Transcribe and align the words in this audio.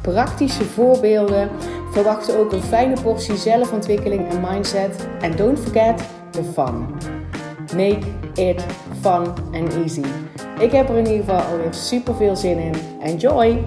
praktische 0.00 0.64
voorbeelden. 0.64 1.50
Verwacht 1.90 2.36
ook 2.36 2.52
een 2.52 2.62
fijne 2.62 3.00
portie 3.02 3.36
zelfontwikkeling 3.36 4.28
en 4.28 4.40
mindset. 4.40 5.08
En 5.20 5.36
don't 5.36 5.58
forget 5.58 6.02
the 6.30 6.42
fun. 6.44 6.86
Make 7.76 8.06
it 8.34 8.64
fun 9.00 9.26
and 9.52 9.74
easy. 9.74 10.04
Ik 10.58 10.72
heb 10.72 10.88
er 10.88 10.96
in 10.96 11.06
ieder 11.06 11.24
geval 11.24 11.40
alweer 11.40 11.74
super 11.74 12.14
veel 12.14 12.36
zin 12.36 12.58
in. 12.58 12.74
Enjoy! 13.00 13.64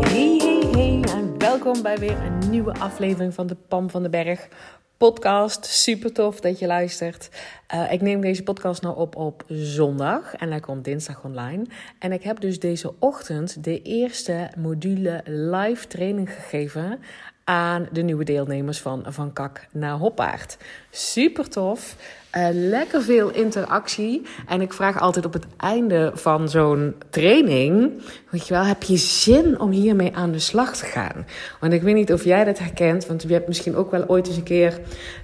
Hey, 0.00 0.36
hey, 0.40 0.68
hey 0.72 1.04
en 1.14 1.38
welkom 1.38 1.82
bij 1.82 1.98
weer 1.98 2.16
een 2.16 2.50
nieuwe 2.50 2.74
aflevering 2.78 3.34
van 3.34 3.46
de 3.46 3.56
Pam 3.68 3.90
van 3.90 4.02
den 4.02 4.10
Berg 4.10 4.48
podcast. 4.98 5.64
Super 5.66 6.12
tof 6.12 6.40
dat 6.40 6.58
je 6.58 6.66
luistert. 6.66 7.28
Uh, 7.74 7.92
ik 7.92 8.00
neem 8.00 8.20
deze 8.20 8.42
podcast 8.42 8.82
nou 8.82 8.96
op 8.96 9.16
op 9.16 9.44
zondag 9.48 10.34
en 10.34 10.50
hij 10.50 10.60
komt 10.60 10.84
dinsdag 10.84 11.24
online. 11.24 11.64
En 11.98 12.12
ik 12.12 12.22
heb 12.22 12.40
dus 12.40 12.58
deze 12.58 12.94
ochtend 12.98 13.64
de 13.64 13.82
eerste 13.82 14.50
module 14.56 15.22
live 15.24 15.86
training 15.86 16.32
gegeven 16.32 17.00
aan 17.48 17.88
de 17.92 18.02
nieuwe 18.02 18.24
deelnemers 18.24 18.80
van 18.80 19.04
Van 19.06 19.32
Kak 19.32 19.66
naar 19.70 19.96
Hoppaard. 19.96 20.56
Super 20.90 21.48
tof. 21.48 21.96
Uh, 22.36 22.48
lekker 22.52 23.02
veel 23.02 23.30
interactie. 23.30 24.26
En 24.46 24.60
ik 24.60 24.72
vraag 24.72 25.00
altijd 25.00 25.24
op 25.24 25.32
het 25.32 25.46
einde 25.56 26.10
van 26.14 26.48
zo'n 26.48 26.94
training: 27.10 28.02
Weet 28.30 28.46
je 28.46 28.54
wel, 28.54 28.64
heb 28.64 28.82
je 28.82 28.96
zin 28.96 29.60
om 29.60 29.70
hiermee 29.70 30.16
aan 30.16 30.32
de 30.32 30.38
slag 30.38 30.76
te 30.76 30.84
gaan? 30.84 31.26
Want 31.60 31.72
ik 31.72 31.82
weet 31.82 31.94
niet 31.94 32.12
of 32.12 32.24
jij 32.24 32.44
dat 32.44 32.58
herkent, 32.58 33.06
want 33.06 33.22
je 33.22 33.32
hebt 33.32 33.48
misschien 33.48 33.76
ook 33.76 33.90
wel 33.90 34.04
ooit 34.06 34.26
eens 34.26 34.36
een 34.36 34.42
keer 34.42 34.80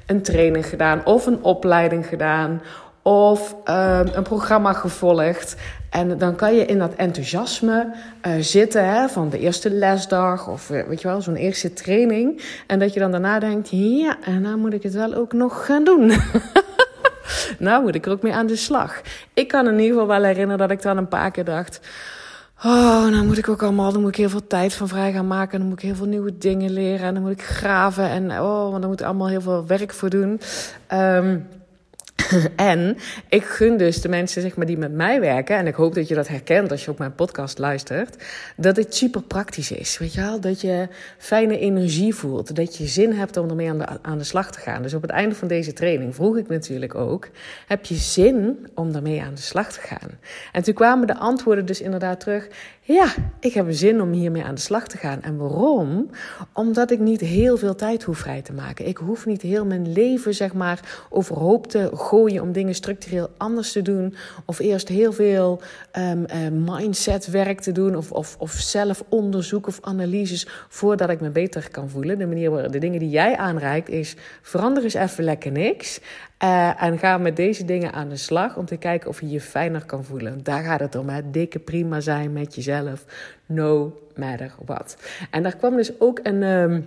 een 0.06 0.22
training 0.22 0.67
gedaan 0.67 1.05
of 1.05 1.27
een 1.27 1.42
opleiding 1.42 2.06
gedaan 2.06 2.62
of 3.02 3.56
uh, 3.64 4.00
een 4.12 4.22
programma 4.22 4.72
gevolgd. 4.72 5.56
En 5.95 6.19
dan 6.19 6.37
kan 6.37 6.55
je 6.55 6.64
in 6.64 6.78
dat 6.78 6.95
enthousiasme 6.95 7.95
uh, 8.27 8.33
zitten 8.41 8.89
hè, 8.89 9.09
van 9.09 9.28
de 9.28 9.39
eerste 9.39 9.70
lesdag 9.70 10.48
of 10.48 10.70
uh, 10.70 10.83
weet 10.83 11.01
je 11.01 11.09
wel, 11.09 11.23
zo'n 11.23 11.36
eerste 11.36 11.73
training. 11.73 12.42
En 12.67 12.78
dat 12.78 12.92
je 12.92 13.01
dan 13.01 13.11
daarna 13.11 13.39
denkt, 13.39 13.69
ja, 13.70 14.17
en 14.25 14.42
nou 14.42 14.56
moet 14.56 14.73
ik 14.73 14.83
het 14.83 14.95
wel 14.95 15.14
ook 15.14 15.33
nog 15.33 15.67
gaan 15.67 15.84
doen. 15.84 16.12
nou 17.59 17.83
moet 17.83 17.95
ik 17.95 18.06
er 18.06 18.12
ook 18.12 18.23
mee 18.23 18.34
aan 18.34 18.47
de 18.47 18.56
slag. 18.56 19.01
Ik 19.34 19.48
kan 19.48 19.67
in 19.67 19.78
ieder 19.78 19.92
geval 19.92 20.06
wel 20.06 20.23
herinneren 20.23 20.59
dat 20.59 20.70
ik 20.70 20.83
dan 20.83 20.97
een 20.97 21.09
paar 21.09 21.31
keer 21.31 21.45
dacht... 21.45 21.81
Oh, 22.64 23.06
nou 23.06 23.25
moet 23.25 23.39
ik 23.39 23.48
ook 23.48 23.62
allemaal, 23.62 23.92
dan 23.92 24.01
moet 24.01 24.11
ik 24.11 24.17
heel 24.17 24.29
veel 24.29 24.47
tijd 24.47 24.75
van 24.75 24.89
vrij 24.89 25.12
gaan 25.12 25.27
maken. 25.27 25.53
En 25.53 25.58
dan 25.58 25.69
moet 25.69 25.79
ik 25.79 25.84
heel 25.84 25.95
veel 25.95 26.06
nieuwe 26.06 26.39
dingen 26.39 26.70
leren. 26.70 27.06
En 27.06 27.14
dan 27.14 27.23
moet 27.23 27.33
ik 27.33 27.42
graven. 27.42 28.08
En 28.08 28.31
oh, 28.31 28.70
want 28.70 28.81
dan 28.81 28.91
moet 28.91 29.01
ik 29.01 29.06
allemaal 29.06 29.29
heel 29.29 29.41
veel 29.41 29.67
werk 29.67 29.92
voor 29.92 30.11
doen. 30.11 30.41
Um, 30.92 31.47
en 32.56 32.97
ik 33.28 33.44
gun 33.44 33.77
dus 33.77 34.00
de 34.00 34.08
mensen 34.08 34.42
zeg 34.42 34.56
maar, 34.56 34.67
die 34.67 34.78
met 34.78 34.92
mij 34.92 35.20
werken, 35.20 35.56
en 35.56 35.67
ik 35.67 35.75
hoop 35.75 35.94
dat 35.94 36.08
je 36.08 36.14
dat 36.14 36.28
herkent 36.28 36.70
als 36.70 36.84
je 36.84 36.91
op 36.91 36.98
mijn 36.98 37.14
podcast 37.14 37.58
luistert, 37.58 38.25
dat 38.56 38.77
het 38.77 38.94
super 38.94 39.22
praktisch 39.22 39.70
is. 39.70 39.98
Weet 39.98 40.14
je 40.14 40.20
wel? 40.20 40.41
Dat 40.41 40.61
je 40.61 40.89
fijne 41.19 41.58
energie 41.58 42.14
voelt, 42.14 42.57
dat 42.57 42.77
je 42.77 42.86
zin 42.86 43.12
hebt 43.12 43.36
om 43.36 43.48
ermee 43.48 43.70
aan 43.70 43.79
de, 43.79 43.86
aan 44.02 44.18
de 44.18 44.24
slag 44.24 44.52
te 44.52 44.61
gaan. 44.61 44.83
Dus 44.83 44.95
op 44.95 45.02
het 45.02 45.11
einde 45.11 45.35
van 45.35 45.48
deze 45.48 45.73
training 45.73 46.14
vroeg 46.14 46.36
ik 46.36 46.48
natuurlijk 46.48 46.95
ook: 46.95 47.29
heb 47.67 47.85
je 47.85 47.95
zin 47.95 48.67
om 48.74 48.95
ermee 48.95 49.23
aan 49.23 49.35
de 49.35 49.41
slag 49.41 49.73
te 49.73 49.80
gaan? 49.80 50.11
En 50.52 50.62
toen 50.62 50.74
kwamen 50.74 51.06
de 51.06 51.17
antwoorden 51.17 51.67
dus 51.67 51.80
inderdaad 51.80 52.20
terug: 52.20 52.48
ja, 52.86 53.14
ik 53.41 53.55
heb 53.55 53.67
zin 53.70 54.01
om 54.01 54.12
hiermee 54.12 54.45
aan 54.45 54.55
de 54.55 54.61
slag 54.61 54.89
te 54.89 54.96
gaan. 54.96 55.23
En 55.23 55.36
waarom? 55.36 56.11
Omdat 56.52 56.91
ik 56.91 56.98
niet 56.98 57.20
heel 57.20 57.56
veel 57.56 57.74
tijd 57.74 58.02
hoef 58.02 58.18
vrij 58.18 58.42
te 58.42 58.52
maken. 58.52 58.86
Ik 58.86 58.96
hoef 58.96 59.27
niet 59.27 59.42
heel 59.42 59.64
mijn 59.64 59.92
leven, 59.92 60.35
zeg 60.35 60.55
maar, 60.55 61.06
overhoop 61.11 61.67
te 61.67 61.91
gooien 61.95 62.23
om 62.24 62.52
dingen 62.52 62.74
structureel 62.74 63.30
anders 63.36 63.73
te 63.73 63.83
doen. 63.83 64.14
Of 64.45 64.58
eerst 64.58 64.89
heel 64.89 65.12
veel 65.12 65.61
um, 65.98 66.24
uh, 66.64 66.77
mindsetwerk 66.77 67.61
te 67.61 67.73
doen. 67.73 67.96
Of, 67.96 68.12
of, 68.12 68.36
of 68.39 68.52
zelfonderzoek 68.52 69.67
of 69.67 69.79
analyses 69.80 70.46
voordat 70.68 71.11
ik 71.11 71.20
me 71.20 71.30
beter 71.30 71.70
kan 71.70 71.89
voelen. 71.89 72.18
De 72.18 72.27
manier, 72.27 72.70
de 72.70 72.79
dingen 72.79 72.98
die 72.98 73.11
jij 73.11 73.36
aanreikt 73.36 73.89
is 73.89 74.17
verander 74.42 74.83
eens 74.83 74.95
even 74.95 75.24
lekker 75.24 75.52
niks. 75.52 76.01
Uh, 76.45 76.83
en 76.83 76.98
ga 76.98 77.18
met 77.18 77.36
deze 77.36 77.64
dingen 77.64 77.92
aan 77.92 78.08
de 78.08 78.17
slag 78.17 78.56
om 78.56 78.64
te 78.64 78.77
kijken 78.77 79.08
of 79.08 79.20
je 79.20 79.30
je 79.30 79.41
fijner 79.41 79.85
kan 79.85 80.05
voelen. 80.05 80.41
Daar 80.42 80.62
gaat 80.62 80.80
het 80.80 80.95
om, 80.95 81.08
hè. 81.08 81.30
dikke 81.30 81.58
prima 81.58 82.01
zijn 82.01 82.33
met 82.33 82.55
jezelf, 82.55 83.05
no 83.46 83.98
matter 84.17 84.55
what. 84.64 84.96
En 85.30 85.42
daar 85.42 85.56
kwam 85.56 85.77
dus 85.77 86.01
ook 86.01 86.20
een... 86.23 86.42
Um, 86.42 86.86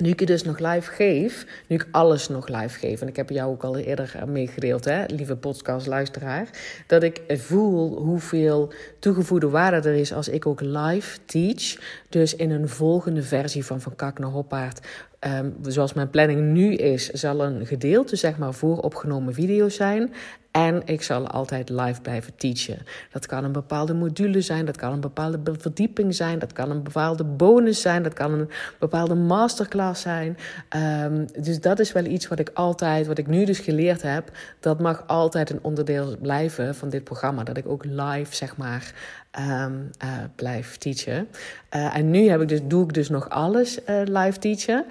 nu 0.00 0.08
ik 0.08 0.18
het 0.18 0.28
dus 0.28 0.42
nog 0.42 0.58
live 0.58 0.90
geef, 0.90 1.46
nu 1.66 1.76
ik 1.76 1.88
alles 1.90 2.28
nog 2.28 2.48
live 2.48 2.78
geef, 2.78 3.00
en 3.00 3.08
ik 3.08 3.16
heb 3.16 3.30
jou 3.30 3.50
ook 3.50 3.64
al 3.64 3.76
eerder 3.76 4.14
meegedeeld, 4.26 4.84
hè, 4.84 5.04
lieve 5.06 5.36
podcastluisteraar, 5.36 6.48
dat 6.86 7.02
ik 7.02 7.22
voel 7.28 7.96
hoeveel 7.96 8.72
toegevoegde 8.98 9.48
waarde 9.48 9.88
er 9.88 9.94
is 9.94 10.12
als 10.12 10.28
ik 10.28 10.46
ook 10.46 10.60
live 10.60 11.18
teach. 11.24 11.76
Dus 12.08 12.36
in 12.36 12.50
een 12.50 12.68
volgende 12.68 13.22
versie 13.22 13.64
van 13.64 13.80
Van 13.80 13.96
Kak 13.96 14.18
naar 14.18 14.30
Hoppaard, 14.30 14.86
um, 15.26 15.56
zoals 15.62 15.92
mijn 15.92 16.10
planning 16.10 16.52
nu 16.52 16.74
is, 16.74 17.08
zal 17.08 17.44
een 17.44 17.66
gedeelte 17.66 18.16
zeg 18.16 18.38
maar 18.38 18.54
vooropgenomen 18.54 19.34
video's 19.34 19.74
zijn. 19.74 20.12
En 20.50 20.82
ik 20.84 21.02
zal 21.02 21.26
altijd 21.26 21.68
live 21.68 22.00
blijven 22.00 22.36
teachen. 22.36 22.78
Dat 23.12 23.26
kan 23.26 23.44
een 23.44 23.52
bepaalde 23.52 23.94
module 23.94 24.40
zijn, 24.40 24.64
dat 24.64 24.76
kan 24.76 24.92
een 24.92 25.00
bepaalde 25.00 25.40
verdieping 25.58 26.14
zijn, 26.14 26.38
dat 26.38 26.52
kan 26.52 26.70
een 26.70 26.82
bepaalde 26.82 27.24
bonus 27.24 27.80
zijn, 27.80 28.02
dat 28.02 28.12
kan 28.12 28.32
een 28.32 28.50
bepaalde 28.78 29.14
masterclass 29.14 30.02
zijn. 30.02 30.36
Um, 31.04 31.26
dus 31.42 31.60
dat 31.60 31.78
is 31.78 31.92
wel 31.92 32.04
iets 32.04 32.28
wat 32.28 32.38
ik 32.38 32.50
altijd, 32.54 33.06
wat 33.06 33.18
ik 33.18 33.26
nu 33.26 33.44
dus 33.44 33.58
geleerd 33.58 34.02
heb, 34.02 34.30
dat 34.60 34.80
mag 34.80 35.04
altijd 35.06 35.50
een 35.50 35.62
onderdeel 35.62 36.16
blijven 36.22 36.74
van 36.74 36.88
dit 36.88 37.04
programma. 37.04 37.42
Dat 37.42 37.56
ik 37.56 37.68
ook 37.68 37.84
live, 37.84 38.34
zeg 38.34 38.56
maar, 38.56 38.92
um, 39.38 39.90
uh, 40.04 40.08
blijf 40.34 40.76
teachen. 40.76 41.28
Uh, 41.76 41.96
en 41.96 42.10
nu 42.10 42.28
heb 42.28 42.40
ik 42.40 42.48
dus, 42.48 42.60
doe 42.64 42.84
ik 42.84 42.94
dus 42.94 43.08
nog 43.08 43.28
alles 43.28 43.78
uh, 43.88 44.00
live 44.04 44.38
teachen. 44.38 44.84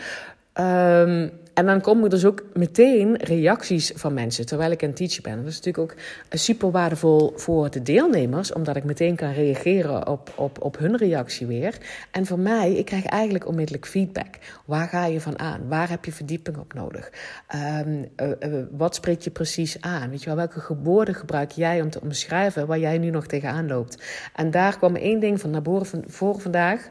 Um, 0.53 1.31
en 1.57 1.66
dan 1.66 1.81
komen 1.81 2.03
er 2.03 2.09
dus 2.09 2.25
ook 2.25 2.44
meteen 2.53 3.16
reacties 3.16 3.91
van 3.95 4.13
mensen 4.13 4.45
terwijl 4.45 4.72
ik 4.72 4.81
een 4.81 4.94
teacher 4.94 5.22
ben. 5.22 5.38
Dat 5.38 5.47
is 5.47 5.56
natuurlijk 5.56 5.91
ook 5.91 6.00
super 6.29 6.72
waardevol 6.72 7.34
voor 7.35 7.69
de 7.69 7.81
deelnemers, 7.81 8.53
omdat 8.53 8.75
ik 8.75 8.84
meteen 8.84 9.16
kan 9.16 9.31
reageren 9.31 10.07
op, 10.07 10.34
op, 10.35 10.62
op 10.62 10.78
hun 10.78 10.97
reactie 10.97 11.47
weer. 11.47 11.78
En 12.12 12.25
voor 12.25 12.40
mij, 12.40 12.73
ik 12.73 12.85
krijg 12.85 13.06
eigenlijk 13.06 13.47
onmiddellijk 13.47 13.88
feedback. 13.88 14.35
Waar 14.66 14.88
ga 14.88 15.06
je 15.06 15.22
van 15.22 15.40
aan? 15.40 15.68
Waar 15.68 15.90
heb 15.90 16.06
je 16.06 16.12
verdieping 16.12 16.57
op 16.57 16.73
nodig? 16.73 17.12
Um, 17.56 18.07
uh, 18.18 18.29
uh, 18.39 18.63
wat 18.72 18.95
spreekt 18.95 19.24
je 19.24 19.31
precies 19.31 19.81
aan? 19.81 20.09
Weet 20.09 20.19
je 20.19 20.25
wel, 20.25 20.35
welke 20.35 20.75
woorden 20.84 21.16
gebruik 21.16 21.51
jij 21.51 21.81
om 21.81 21.89
te 21.89 22.01
omschrijven 22.01 22.68
waar 22.68 22.79
jij 22.79 22.97
nu 22.97 23.09
nog 23.09 23.28
tegenaan 23.28 23.68
loopt? 23.68 24.03
En 24.35 24.51
daar 24.51 24.78
kwam 24.78 24.95
één 24.95 25.19
ding 25.19 25.39
van 25.39 25.50
naar 25.50 25.62
voren 26.07 26.41
vandaag. 26.41 26.89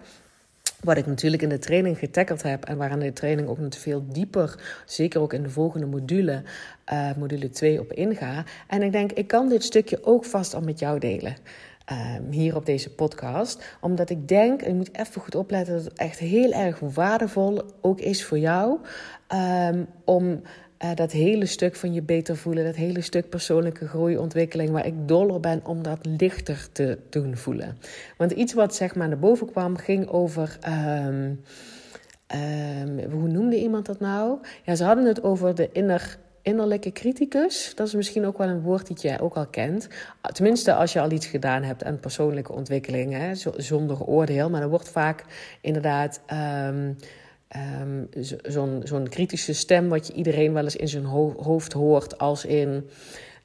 Wat 0.86 0.97
ik 0.97 1.06
natuurlijk 1.06 1.42
in 1.42 1.48
de 1.48 1.58
training 1.58 1.98
getackeld 1.98 2.42
heb 2.42 2.64
en 2.64 2.76
waaraan 2.76 2.98
de 2.98 3.12
training 3.12 3.48
ook 3.48 3.58
nog 3.58 3.78
veel 3.78 4.04
dieper, 4.08 4.60
zeker 4.84 5.20
ook 5.20 5.32
in 5.32 5.42
de 5.42 5.50
volgende 5.50 5.86
module, 5.86 6.42
uh, 6.92 7.10
module 7.16 7.50
2 7.50 7.80
op 7.80 7.92
inga. 7.92 8.44
En 8.69 8.82
ik 8.82 8.92
denk, 8.92 9.12
ik 9.12 9.26
kan 9.26 9.48
dit 9.48 9.64
stukje 9.64 10.04
ook 10.04 10.24
vast 10.24 10.54
al 10.54 10.60
met 10.60 10.78
jou 10.78 10.98
delen. 10.98 11.36
Um, 11.92 12.33
hier 12.33 12.56
op 12.56 12.66
deze 12.66 12.94
podcast. 12.94 13.77
Omdat 13.80 14.10
ik 14.10 14.28
denk, 14.28 14.62
en 14.62 14.68
je 14.68 14.74
moet 14.74 14.98
even 14.98 15.21
goed 15.21 15.34
opletten, 15.34 15.74
dat 15.74 15.84
het 15.84 15.92
echt 15.92 16.18
heel 16.18 16.53
erg 16.53 16.78
waardevol 16.78 17.62
ook 17.80 18.00
is 18.00 18.24
voor 18.24 18.38
jou. 18.38 18.78
Um, 19.68 19.86
om 20.04 20.42
uh, 20.84 20.94
dat 20.94 21.12
hele 21.12 21.46
stuk 21.46 21.76
van 21.76 21.92
je 21.92 22.02
beter 22.02 22.36
voelen, 22.36 22.64
dat 22.64 22.74
hele 22.74 23.00
stuk 23.00 23.28
persoonlijke 23.28 23.88
groei, 23.88 24.18
ontwikkeling, 24.18 24.70
waar 24.70 24.86
ik 24.86 25.08
dol 25.08 25.28
op 25.28 25.42
ben 25.42 25.60
om 25.64 25.82
dat 25.82 25.98
lichter 26.02 26.68
te 26.72 26.98
doen 27.10 27.36
voelen. 27.36 27.78
Want 28.16 28.32
iets 28.32 28.54
wat 28.54 28.74
zeg 28.74 28.94
maar 28.94 29.08
naar 29.08 29.18
boven 29.18 29.50
kwam, 29.50 29.76
ging 29.76 30.08
over. 30.08 30.58
Um, 30.68 31.40
um, 32.34 33.10
hoe 33.10 33.28
noemde 33.28 33.60
iemand 33.60 33.86
dat 33.86 34.00
nou? 34.00 34.38
Ja, 34.64 34.74
ze 34.74 34.84
hadden 34.84 35.04
het 35.04 35.22
over 35.22 35.54
de 35.54 35.68
inner, 35.72 36.18
innerlijke 36.42 36.92
criticus. 36.92 37.72
Dat 37.74 37.86
is 37.86 37.94
misschien 37.94 38.26
ook 38.26 38.38
wel 38.38 38.48
een 38.48 38.62
woord 38.62 38.88
dat 38.88 39.02
jij 39.02 39.20
ook 39.20 39.36
al 39.36 39.46
kent. 39.46 39.88
Tenminste, 40.32 40.74
als 40.74 40.92
je 40.92 41.00
al 41.00 41.10
iets 41.10 41.26
gedaan 41.26 41.62
hebt 41.62 41.84
aan 41.84 42.00
persoonlijke 42.00 42.52
ontwikkeling, 42.52 43.12
hè, 43.12 43.34
zonder 43.56 44.04
oordeel. 44.04 44.50
Maar 44.50 44.62
er 44.62 44.68
wordt 44.68 44.88
vaak 44.88 45.24
inderdaad. 45.60 46.20
Um, 46.68 46.96
Um, 47.83 48.09
Zo'n 48.83 49.09
kritische 49.09 49.53
stem 49.53 49.89
wat 49.89 50.07
je 50.07 50.13
iedereen 50.13 50.53
wel 50.53 50.63
eens 50.65 50.77
in 50.77 50.89
zijn 50.89 51.04
ho 51.04 51.34
hoofd 51.43 51.72
hoort 51.72 52.19
als 52.19 52.45
in... 52.45 52.89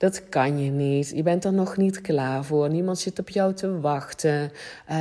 Dat 0.01 0.29
kan 0.29 0.63
je 0.63 0.71
niet. 0.71 1.11
Je 1.15 1.23
bent 1.23 1.45
er 1.45 1.53
nog 1.53 1.77
niet 1.77 2.01
klaar 2.01 2.45
voor. 2.45 2.69
Niemand 2.69 2.99
zit 2.99 3.19
op 3.19 3.29
jou 3.29 3.53
te 3.53 3.79
wachten. 3.79 4.51
Uh, 4.91 4.97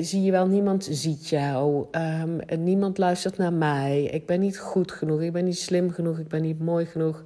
zie 0.00 0.22
je 0.22 0.30
wel, 0.30 0.46
niemand 0.46 0.88
ziet 0.90 1.28
jou. 1.28 1.86
Um, 2.22 2.38
niemand 2.58 2.98
luistert 2.98 3.36
naar 3.36 3.52
mij. 3.52 4.02
Ik 4.02 4.26
ben 4.26 4.40
niet 4.40 4.58
goed 4.58 4.92
genoeg. 4.92 5.20
Ik 5.20 5.32
ben 5.32 5.44
niet 5.44 5.58
slim 5.58 5.90
genoeg. 5.90 6.18
Ik 6.18 6.28
ben 6.28 6.42
niet 6.42 6.58
mooi 6.58 6.86
genoeg. 6.86 7.22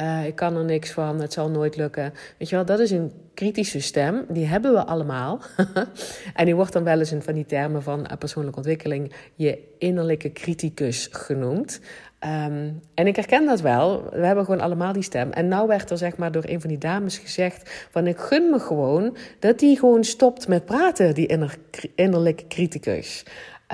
Uh, 0.00 0.26
ik 0.26 0.34
kan 0.34 0.56
er 0.56 0.64
niks 0.64 0.90
van. 0.90 1.20
Het 1.20 1.32
zal 1.32 1.50
nooit 1.50 1.76
lukken. 1.76 2.12
Weet 2.38 2.48
je 2.48 2.56
wel, 2.56 2.64
dat 2.64 2.78
is 2.78 2.90
een 2.90 3.12
kritische 3.34 3.80
stem. 3.80 4.24
Die 4.28 4.46
hebben 4.46 4.72
we 4.72 4.84
allemaal. 4.84 5.40
en 6.34 6.44
die 6.44 6.54
wordt 6.54 6.72
dan 6.72 6.84
wel 6.84 6.98
eens 6.98 7.12
in 7.12 7.22
van 7.22 7.34
die 7.34 7.46
termen 7.46 7.82
van 7.82 8.06
persoonlijke 8.18 8.58
ontwikkeling 8.58 9.12
je 9.34 9.58
innerlijke 9.78 10.32
criticus 10.32 11.08
genoemd. 11.10 11.80
Um, 12.20 12.80
en 12.94 13.06
ik 13.06 13.16
herken 13.16 13.46
dat 13.46 13.60
wel. 13.60 14.08
We 14.10 14.26
hebben 14.26 14.44
gewoon 14.44 14.60
allemaal 14.60 14.92
die 14.92 15.02
stem. 15.02 15.30
En 15.30 15.48
nou 15.48 15.68
werd 15.68 15.90
er 15.90 15.98
zeg 15.98 16.16
maar 16.16 16.32
door 16.32 16.44
een 16.46 16.60
van 16.60 16.70
die 16.70 16.78
dames 16.78 17.18
gezegd... 17.18 17.86
van 17.90 18.06
ik 18.06 18.18
gun 18.18 18.50
me 18.50 18.58
gewoon 18.58 19.16
dat 19.38 19.58
die 19.58 19.78
gewoon 19.78 20.04
stopt 20.04 20.48
met 20.48 20.64
praten, 20.64 21.14
die 21.14 21.26
inner, 21.26 21.56
innerlijke 21.94 22.46
criticus. 22.46 23.24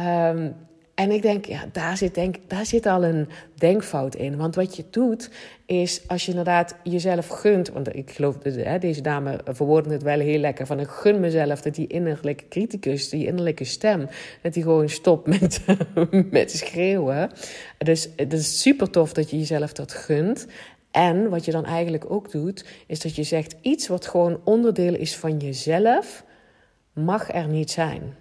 Um, 0.01 0.55
en 0.95 1.11
ik 1.11 1.23
denk, 1.23 1.45
ja, 1.45 1.65
daar 1.73 1.97
zit, 1.97 2.15
denk, 2.15 2.37
daar 2.47 2.67
zit 2.67 2.87
al 2.87 3.05
een 3.05 3.29
denkfout 3.55 4.15
in. 4.15 4.37
Want 4.37 4.55
wat 4.55 4.77
je 4.77 4.85
doet, 4.91 5.31
is 5.67 6.09
als 6.09 6.25
je 6.25 6.31
inderdaad 6.31 6.75
jezelf 6.85 7.29
gunt. 7.29 7.69
Want 7.69 7.97
ik 7.97 8.11
geloof, 8.11 8.37
deze 8.81 9.01
dame 9.01 9.41
verwoorden 9.45 9.93
het 9.93 10.03
wel 10.03 10.19
heel 10.19 10.39
lekker. 10.39 10.67
Van 10.67 10.81
ik 10.81 10.89
gun 10.89 11.21
mezelf 11.21 11.61
dat 11.61 11.75
die 11.75 11.87
innerlijke 11.87 12.49
criticus, 12.49 13.09
die 13.09 13.27
innerlijke 13.27 13.65
stem, 13.65 14.09
dat 14.43 14.53
die 14.53 14.63
gewoon 14.63 14.89
stopt 14.89 15.27
met, 15.27 15.65
met 16.31 16.51
schreeuwen. 16.51 17.31
Dus 17.79 18.09
het 18.17 18.33
is 18.33 18.61
super 18.61 18.91
tof 18.91 19.13
dat 19.13 19.31
je 19.31 19.39
jezelf 19.39 19.73
dat 19.73 19.93
gunt. 19.93 20.47
En 20.91 21.29
wat 21.29 21.45
je 21.45 21.53
dan 21.53 21.65
eigenlijk 21.65 22.11
ook 22.11 22.31
doet, 22.31 22.65
is 22.87 23.01
dat 23.01 23.17
je 23.17 23.23
zegt: 23.23 23.57
iets 23.61 23.89
wat 23.89 24.07
gewoon 24.07 24.41
onderdeel 24.45 24.95
is 24.95 25.17
van 25.17 25.39
jezelf, 25.39 26.25
mag 26.93 27.33
er 27.35 27.49
niet 27.49 27.71
zijn. 27.71 28.21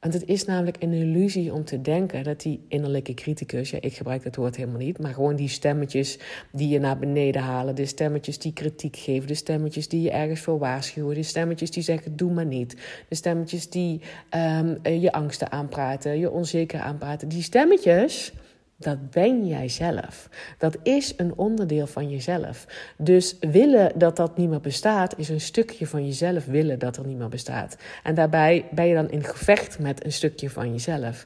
Want 0.00 0.14
het 0.14 0.24
is 0.26 0.44
namelijk 0.44 0.76
een 0.82 0.92
illusie 0.92 1.52
om 1.52 1.64
te 1.64 1.80
denken 1.80 2.24
dat 2.24 2.40
die 2.40 2.64
innerlijke 2.68 3.14
criticus, 3.14 3.70
ja, 3.70 3.78
ik 3.80 3.94
gebruik 3.94 4.22
dat 4.22 4.36
woord 4.36 4.56
helemaal 4.56 4.80
niet, 4.80 4.98
maar 4.98 5.14
gewoon 5.14 5.36
die 5.36 5.48
stemmetjes 5.48 6.18
die 6.52 6.68
je 6.68 6.78
naar 6.78 6.98
beneden 6.98 7.42
halen, 7.42 7.74
de 7.74 7.86
stemmetjes 7.86 8.38
die 8.38 8.52
kritiek 8.52 8.96
geven, 8.96 9.26
de 9.26 9.34
stemmetjes 9.34 9.88
die 9.88 10.02
je 10.02 10.10
ergens 10.10 10.40
voor 10.40 10.58
waarschuwen, 10.58 11.14
de 11.14 11.22
stemmetjes 11.22 11.70
die 11.70 11.82
zeggen 11.82 12.16
doe 12.16 12.32
maar 12.32 12.46
niet, 12.46 12.76
de 13.08 13.14
stemmetjes 13.14 13.70
die 13.70 14.00
um, 14.34 14.78
je 15.00 15.12
angsten 15.12 15.52
aanpraten, 15.52 16.18
je 16.18 16.30
onzeker 16.30 16.80
aanpraten, 16.80 17.28
die 17.28 17.42
stemmetjes 17.42 18.32
dat 18.80 19.10
ben 19.10 19.46
jij 19.46 19.68
zelf. 19.68 20.28
Dat 20.58 20.76
is 20.82 21.14
een 21.16 21.32
onderdeel 21.36 21.86
van 21.86 22.10
jezelf. 22.10 22.66
Dus 22.96 23.36
willen 23.40 23.92
dat 23.98 24.16
dat 24.16 24.36
niet 24.36 24.48
meer 24.48 24.60
bestaat, 24.60 25.18
is 25.18 25.28
een 25.28 25.40
stukje 25.40 25.86
van 25.86 26.06
jezelf 26.06 26.44
willen 26.44 26.78
dat 26.78 26.96
er 26.96 27.06
niet 27.06 27.18
meer 27.18 27.28
bestaat. 27.28 27.76
En 28.02 28.14
daarbij 28.14 28.64
ben 28.70 28.86
je 28.86 28.94
dan 28.94 29.10
in 29.10 29.24
gevecht 29.24 29.78
met 29.78 30.04
een 30.04 30.12
stukje 30.12 30.50
van 30.50 30.70
jezelf. 30.70 31.24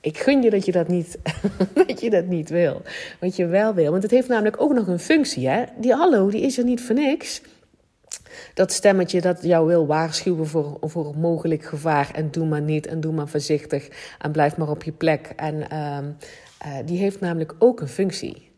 Ik 0.00 0.18
gun 0.18 0.42
je 0.42 0.50
dat 0.50 0.64
je 0.64 0.72
dat 0.72 0.88
niet, 0.88 1.18
dat 1.86 2.00
je 2.00 2.10
dat 2.10 2.26
niet 2.26 2.48
wil. 2.48 2.82
Wat 3.20 3.36
je 3.36 3.46
wel 3.46 3.74
wil. 3.74 3.90
Want 3.90 4.02
het 4.02 4.12
heeft 4.12 4.28
namelijk 4.28 4.60
ook 4.60 4.72
nog 4.72 4.86
een 4.86 4.98
functie. 4.98 5.48
Hè? 5.48 5.64
Die 5.78 5.94
hallo, 5.94 6.30
die 6.30 6.42
is 6.42 6.58
er 6.58 6.64
niet 6.64 6.80
voor 6.80 6.94
niks. 6.94 7.40
Dat 8.54 8.72
stemmetje 8.72 9.20
dat 9.20 9.42
jou 9.42 9.66
wil 9.66 9.86
waarschuwen 9.86 10.46
voor, 10.46 10.76
voor 10.80 11.14
mogelijk 11.18 11.64
gevaar. 11.64 12.10
En 12.14 12.30
doe 12.30 12.46
maar 12.46 12.62
niet 12.62 12.86
en 12.86 13.00
doe 13.00 13.12
maar 13.12 13.28
voorzichtig. 13.28 13.88
En 14.18 14.32
blijf 14.32 14.56
maar 14.56 14.68
op 14.68 14.82
je 14.82 14.92
plek. 14.92 15.32
En 15.36 15.54
uh, 15.54 15.98
uh, 16.66 16.86
die 16.86 16.98
heeft 16.98 17.20
namelijk 17.20 17.54
ook 17.58 17.80
een 17.80 17.88
functie. 17.88 18.50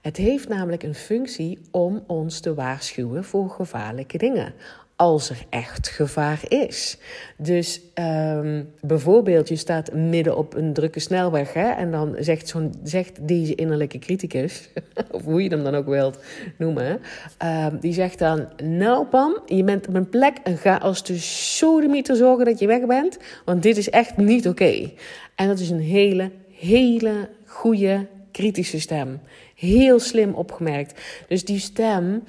Het 0.00 0.16
heeft 0.16 0.48
namelijk 0.48 0.82
een 0.82 0.94
functie 0.94 1.58
om 1.70 2.04
ons 2.06 2.40
te 2.40 2.54
waarschuwen 2.54 3.24
voor 3.24 3.50
gevaarlijke 3.50 4.18
dingen. 4.18 4.54
Als 5.00 5.30
er 5.30 5.46
echt 5.48 5.88
gevaar 5.88 6.40
is. 6.48 6.98
Dus 7.36 7.80
um, 7.94 8.72
bijvoorbeeld, 8.80 9.48
je 9.48 9.56
staat 9.56 9.92
midden 9.92 10.36
op 10.36 10.54
een 10.54 10.72
drukke 10.72 11.00
snelweg. 11.00 11.52
Hè, 11.52 11.70
en 11.70 11.90
dan 11.90 12.16
zegt, 12.18 12.48
zo'n, 12.48 12.74
zegt 12.82 13.28
deze 13.28 13.54
innerlijke 13.54 13.98
criticus, 13.98 14.68
of 15.10 15.22
hoe 15.24 15.42
je 15.42 15.48
hem 15.48 15.64
dan 15.64 15.74
ook 15.74 15.86
wilt 15.86 16.18
noemen. 16.56 17.00
Um, 17.44 17.78
die 17.80 17.92
zegt 17.92 18.18
dan: 18.18 18.48
Nou, 18.62 19.06
Pam, 19.06 19.38
je 19.46 19.64
bent 19.64 19.88
op 19.88 19.94
een 19.94 20.08
plek 20.08 20.36
en 20.42 20.56
ga 20.56 20.76
als 20.76 21.04
de 21.04 21.18
sodemieter 21.18 22.16
zorgen 22.16 22.44
dat 22.44 22.58
je 22.58 22.66
weg 22.66 22.86
bent. 22.86 23.18
Want 23.44 23.62
dit 23.62 23.76
is 23.76 23.90
echt 23.90 24.16
niet 24.16 24.48
oké. 24.48 24.90
En 25.34 25.48
dat 25.48 25.58
is 25.58 25.70
een 25.70 25.80
hele, 25.80 26.30
hele 26.50 27.28
goede, 27.44 28.06
kritische 28.32 28.80
stem. 28.80 29.20
Heel 29.54 29.98
slim 29.98 30.34
opgemerkt. 30.34 31.00
Dus 31.28 31.44
die 31.44 31.58
stem, 31.58 32.22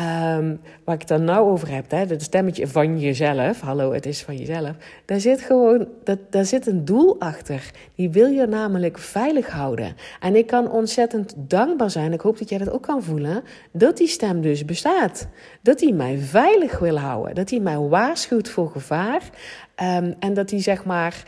um, 0.00 0.60
waar 0.84 0.94
ik 0.94 1.00
het 1.00 1.08
dan 1.08 1.24
nou 1.24 1.50
over 1.50 1.74
heb, 1.74 1.90
hè, 1.90 2.06
dat 2.06 2.22
stemmetje 2.22 2.68
van 2.68 2.98
jezelf, 2.98 3.60
hallo, 3.60 3.92
het 3.92 4.06
is 4.06 4.22
van 4.22 4.36
jezelf, 4.36 4.70
daar 5.04 5.20
zit 5.20 5.40
gewoon, 5.40 5.88
dat, 6.04 6.18
daar 6.30 6.44
zit 6.44 6.66
een 6.66 6.84
doel 6.84 7.20
achter. 7.20 7.70
Die 7.94 8.10
wil 8.10 8.26
je 8.28 8.46
namelijk 8.46 8.98
veilig 8.98 9.50
houden. 9.50 9.96
En 10.20 10.36
ik 10.36 10.46
kan 10.46 10.70
ontzettend 10.70 11.34
dankbaar 11.36 11.90
zijn, 11.90 12.12
ik 12.12 12.20
hoop 12.20 12.38
dat 12.38 12.48
jij 12.48 12.58
dat 12.58 12.70
ook 12.70 12.82
kan 12.82 13.02
voelen, 13.02 13.42
dat 13.72 13.96
die 13.96 14.08
stem 14.08 14.40
dus 14.40 14.64
bestaat. 14.64 15.28
Dat 15.62 15.78
die 15.78 15.94
mij 15.94 16.18
veilig 16.18 16.78
wil 16.78 16.98
houden, 16.98 17.34
dat 17.34 17.48
die 17.48 17.60
mij 17.60 17.78
waarschuwt 17.78 18.48
voor 18.48 18.70
gevaar. 18.70 19.22
Um, 19.82 20.14
en 20.18 20.34
dat 20.34 20.48
die 20.48 20.60
zeg 20.60 20.84
maar 20.84 21.24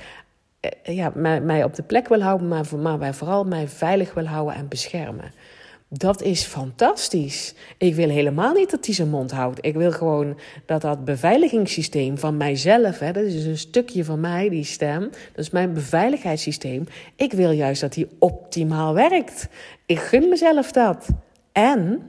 eh, 0.61 0.97
ja, 0.97 1.13
mij, 1.15 1.65
op 1.65 1.75
de 1.75 1.83
plek 1.83 2.09
wil 2.09 2.23
houden, 2.23 2.49
maar, 2.49 2.99
maar 2.99 3.15
vooral 3.15 3.45
mij 3.45 3.69
veilig 3.69 4.15
wil 4.15 4.27
houden 4.27 4.55
en 4.55 4.69
beschermen. 4.69 5.33
Dat 5.91 6.23
is 6.23 6.45
fantastisch. 6.45 7.55
Ik 7.79 7.95
wil 7.95 8.09
helemaal 8.09 8.53
niet 8.53 8.71
dat 8.71 8.87
hij 8.87 8.95
zijn 8.95 9.09
mond 9.09 9.31
houdt. 9.31 9.59
Ik 9.61 9.75
wil 9.75 9.93
gewoon 9.93 10.39
dat 10.67 10.81
dat 10.81 11.05
beveiligingssysteem 11.05 12.19
van 12.19 12.37
mijzelf, 12.37 12.99
hè, 12.99 13.13
dat 13.13 13.25
is 13.25 13.45
een 13.45 13.59
stukje 13.59 14.05
van 14.05 14.21
mij, 14.21 14.49
die 14.49 14.65
stem, 14.65 15.01
dat 15.01 15.45
is 15.45 15.51
mijn 15.51 15.73
beveiligheidssysteem. 15.73 16.85
Ik 17.17 17.33
wil 17.33 17.51
juist 17.51 17.81
dat 17.81 17.93
die 17.93 18.09
optimaal 18.19 18.95
werkt. 18.95 19.49
Ik 19.87 19.99
gun 19.99 20.29
mezelf 20.29 20.73
dat. 20.73 21.09
En 21.53 22.03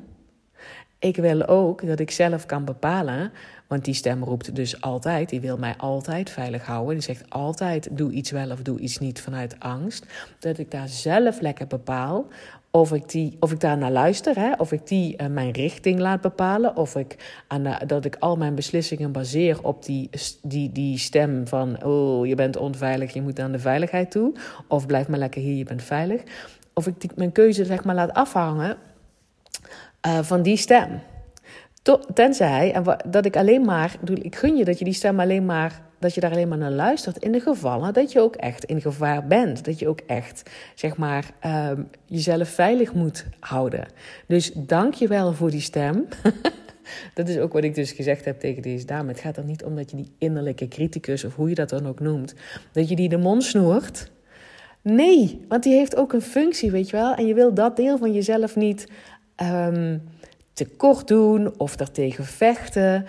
ik 1.00 1.16
wil 1.16 1.48
ook 1.48 1.88
dat 1.88 2.00
ik 2.00 2.12
zelf 2.12 2.46
kan 2.46 2.66
bepalen 2.66 3.32
want 3.70 3.86
die 3.86 3.94
stem 3.94 4.24
roept 4.24 4.56
dus 4.56 4.82
altijd, 4.82 5.30
die 5.30 5.40
wil 5.42 5.58
mij 5.58 5.76
altijd 5.78 6.30
veilig 6.30 6.66
houden. 6.66 6.94
Die 6.94 7.04
zegt 7.04 7.30
altijd, 7.30 7.88
doe 7.92 8.12
iets 8.12 8.32
wel 8.32 8.52
of 8.52 8.62
doe 8.62 8.80
iets 8.80 8.98
niet 8.98 9.22
vanuit 9.22 9.60
angst. 9.60 10.06
Dat 10.40 10.58
ik 10.58 10.72
daar 10.72 10.88
zelf 10.88 11.42
lekker 11.42 11.68
bepaal 11.68 12.28
of 12.72 12.94
ik, 12.94 13.10
die, 13.10 13.38
of 13.40 13.52
ik 13.52 13.60
daar 13.60 13.78
naar 13.78 13.92
luister, 13.92 14.36
hè? 14.36 14.52
of 14.58 14.72
ik 14.72 14.88
die 14.88 15.22
uh, 15.22 15.28
mijn 15.28 15.52
richting 15.52 16.00
laat 16.00 16.22
bepalen, 16.22 16.76
of 16.76 16.96
ik 16.96 17.42
aan 17.48 17.78
dat 17.88 18.06
ik 18.06 18.16
al 18.20 18.36
mijn 18.36 18.56
beslissingen 18.56 19.12
baseer 19.12 19.64
op 19.64 19.86
die, 19.86 20.10
die, 20.42 20.72
die 20.72 20.98
stem 20.98 21.48
van, 21.48 21.84
oh, 21.84 22.28
je 22.28 22.36
bent 22.36 22.58
onveilig, 22.58 23.14
je 23.14 23.22
moet 23.22 23.40
aan 23.40 23.52
de 23.52 23.60
veiligheid 23.60 24.12
toe, 24.12 24.34
of 24.68 24.86
blijf 24.86 25.08
maar 25.08 25.20
lekker 25.20 25.42
hier, 25.42 25.56
je 25.56 25.64
bent 25.64 25.84
veilig. 25.84 26.24
Of 26.74 26.88
ik 26.88 27.02
die, 27.02 27.10
mijn 27.16 27.32
keuze 27.32 27.66
zeg 27.66 27.84
maar 27.84 27.96
laat 27.96 28.14
afhangen 28.14 28.78
uh, 30.08 30.20
van 30.20 30.42
die 30.42 30.58
stem. 30.58 31.02
Tenzij, 32.14 32.74
en 32.74 32.84
dat 33.08 33.26
ik 33.26 33.38
alleen 33.38 33.66
maar, 33.66 33.96
ik 34.14 34.36
gun 34.36 34.56
je 34.56 34.66
dat 34.66 34.80
je 34.80 34.86
die 34.86 34.94
stem 34.94 35.20
alleen 35.20 35.46
maar, 35.46 35.82
dat 36.00 36.14
je 36.14 36.22
daar 36.22 36.32
alleen 36.32 36.48
maar 36.48 36.58
naar 36.58 36.72
luistert 36.72 37.18
in 37.18 37.32
de 37.32 37.40
gevallen 37.40 37.94
dat 37.94 38.12
je 38.12 38.22
ook 38.22 38.36
echt 38.36 38.64
in 38.64 38.82
gevaar 38.82 39.28
bent. 39.28 39.66
Dat 39.66 39.80
je 39.80 39.88
ook 39.88 40.00
echt, 40.00 40.50
zeg 40.76 40.98
maar, 40.98 41.32
um, 41.46 41.90
jezelf 42.06 42.50
veilig 42.50 42.94
moet 42.94 43.26
houden. 43.40 43.88
Dus 44.28 44.52
dank 44.54 44.94
je 44.94 45.08
wel 45.08 45.34
voor 45.34 45.52
die 45.52 45.62
stem. 45.62 46.08
dat 47.14 47.28
is 47.28 47.38
ook 47.38 47.54
wat 47.54 47.64
ik 47.64 47.76
dus 47.76 47.92
gezegd 47.92 48.26
heb 48.26 48.40
tegen 48.40 48.62
deze 48.62 48.86
dame. 48.86 49.10
Het 49.10 49.20
gaat 49.20 49.38
er 49.38 49.44
niet 49.44 49.64
om 49.64 49.76
dat 49.76 49.90
je 49.90 49.96
die 49.96 50.12
innerlijke 50.18 50.68
criticus, 50.68 51.24
of 51.24 51.36
hoe 51.36 51.50
je 51.50 51.56
dat 51.56 51.70
dan 51.70 51.88
ook 51.88 52.00
noemt, 52.00 52.34
dat 52.72 52.90
je 52.90 52.96
die 52.96 53.10
de 53.10 53.18
mond 53.18 53.44
snoert. 53.44 54.12
Nee, 54.82 55.46
want 55.48 55.64
die 55.64 55.74
heeft 55.74 55.96
ook 55.96 56.14
een 56.14 56.22
functie, 56.22 56.72
weet 56.72 56.90
je 56.90 56.98
wel. 56.98 57.14
En 57.14 57.28
je 57.28 57.34
wil 57.34 57.54
dat 57.54 57.76
deel 57.76 57.98
van 57.98 58.14
jezelf 58.14 58.56
niet. 58.56 58.88
Um, 59.44 60.02
tekort 60.60 61.08
doen 61.08 61.54
of 61.58 61.76
daartegen 61.76 62.26
vechten 62.26 63.06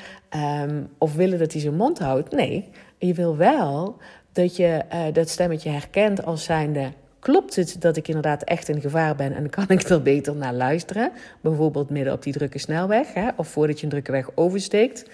um, 0.63 0.89
of 0.99 1.15
willen 1.15 1.39
dat 1.39 1.53
hij 1.53 1.61
zijn 1.61 1.77
mond 1.77 1.99
houdt. 1.99 2.33
Nee, 2.33 2.69
je 2.99 3.15
wil 3.15 3.37
wel 3.37 3.97
dat 4.33 4.57
je 4.57 4.83
uh, 4.93 5.05
dat 5.13 5.29
stemmetje 5.29 5.71
herkent 5.71 6.25
als 6.25 6.45
zijnde... 6.45 6.93
Klopt 7.19 7.57
het 7.57 7.77
dat 7.79 7.97
ik 7.97 8.09
inderdaad 8.09 8.43
echt 8.43 8.69
in 8.69 8.81
gevaar 8.81 9.17
ben 9.17 9.35
en 9.35 9.51
kan 9.51 9.69
ik 9.69 9.83
er 9.83 10.03
beter 10.03 10.37
naar 10.37 10.55
luisteren? 10.55 11.13
Bijvoorbeeld 11.41 11.91
midden 11.91 12.13
op 12.13 12.23
die 12.23 12.33
drukke 12.33 12.59
snelweg 12.59 13.15
hè, 13.15 13.29
of 13.37 13.49
voordat 13.49 13.79
je 13.79 13.85
een 13.85 13.91
drukke 13.91 14.13
weg 14.13 14.29
oversteekt. 14.35 15.11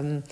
Um, 0.00 0.22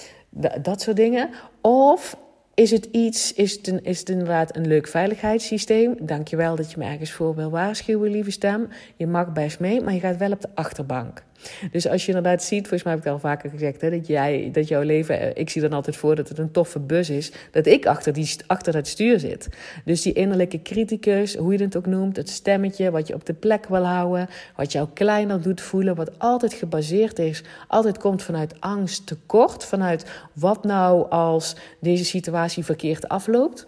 dat 0.62 0.80
soort 0.80 0.97
dingen. 0.97 1.30
Of 1.61 2.16
is 2.56 2.70
het 2.70 2.88
iets, 2.90 3.32
is 3.32 3.52
het, 3.52 3.80
is 3.82 3.98
het 3.98 4.08
inderdaad 4.08 4.56
een 4.56 4.66
leuk 4.66 4.88
veiligheidssysteem? 4.88 5.94
Dankjewel 6.00 6.56
dat 6.56 6.70
je 6.70 6.78
me 6.78 6.84
ergens 6.84 7.12
voor 7.12 7.34
wil 7.34 7.50
waarschuwen, 7.50 8.10
lieve 8.10 8.30
stem. 8.30 8.68
Je 8.96 9.06
mag 9.06 9.32
best 9.32 9.60
mee, 9.60 9.80
maar 9.80 9.94
je 9.94 10.00
gaat 10.00 10.16
wel 10.16 10.30
op 10.30 10.40
de 10.40 10.48
achterbank. 10.54 11.22
Dus 11.70 11.88
als 11.88 12.02
je 12.02 12.12
inderdaad 12.12 12.42
ziet, 12.42 12.60
volgens 12.60 12.82
mij 12.82 12.92
heb 12.92 13.00
ik 13.00 13.08
het 13.08 13.14
al 13.14 13.28
vaker 13.28 13.50
gezegd, 13.50 13.80
hè, 13.80 13.90
dat, 13.90 14.06
jij, 14.06 14.48
dat 14.52 14.68
jouw 14.68 14.82
leven, 14.82 15.20
eh, 15.20 15.30
ik 15.34 15.50
zie 15.50 15.62
dan 15.62 15.72
altijd 15.72 15.96
voor 15.96 16.14
dat 16.14 16.28
het 16.28 16.38
een 16.38 16.50
toffe 16.50 16.78
bus 16.78 17.10
is, 17.10 17.32
dat 17.50 17.66
ik 17.66 17.86
achter, 17.86 18.12
die, 18.12 18.30
achter 18.46 18.72
dat 18.72 18.86
stuur 18.86 19.20
zit. 19.20 19.48
Dus 19.84 20.02
die 20.02 20.12
innerlijke 20.12 20.62
criticus, 20.62 21.34
hoe 21.34 21.52
je 21.52 21.62
het 21.62 21.76
ook 21.76 21.86
noemt, 21.86 22.16
het 22.16 22.28
stemmetje 22.28 22.90
wat 22.90 23.06
je 23.06 23.14
op 23.14 23.26
de 23.26 23.34
plek 23.34 23.66
wil 23.66 23.84
houden, 23.84 24.28
wat 24.56 24.72
jou 24.72 24.88
kleiner 24.94 25.42
doet 25.42 25.60
voelen, 25.60 25.94
wat 25.94 26.18
altijd 26.18 26.52
gebaseerd 26.52 27.18
is, 27.18 27.42
altijd 27.68 27.98
komt 27.98 28.22
vanuit 28.22 28.60
angst, 28.60 29.06
tekort, 29.06 29.64
vanuit 29.64 30.04
wat 30.32 30.64
nou 30.64 31.10
als 31.10 31.56
deze 31.80 32.04
situatie 32.04 32.64
verkeerd 32.64 33.08
afloopt. 33.08 33.66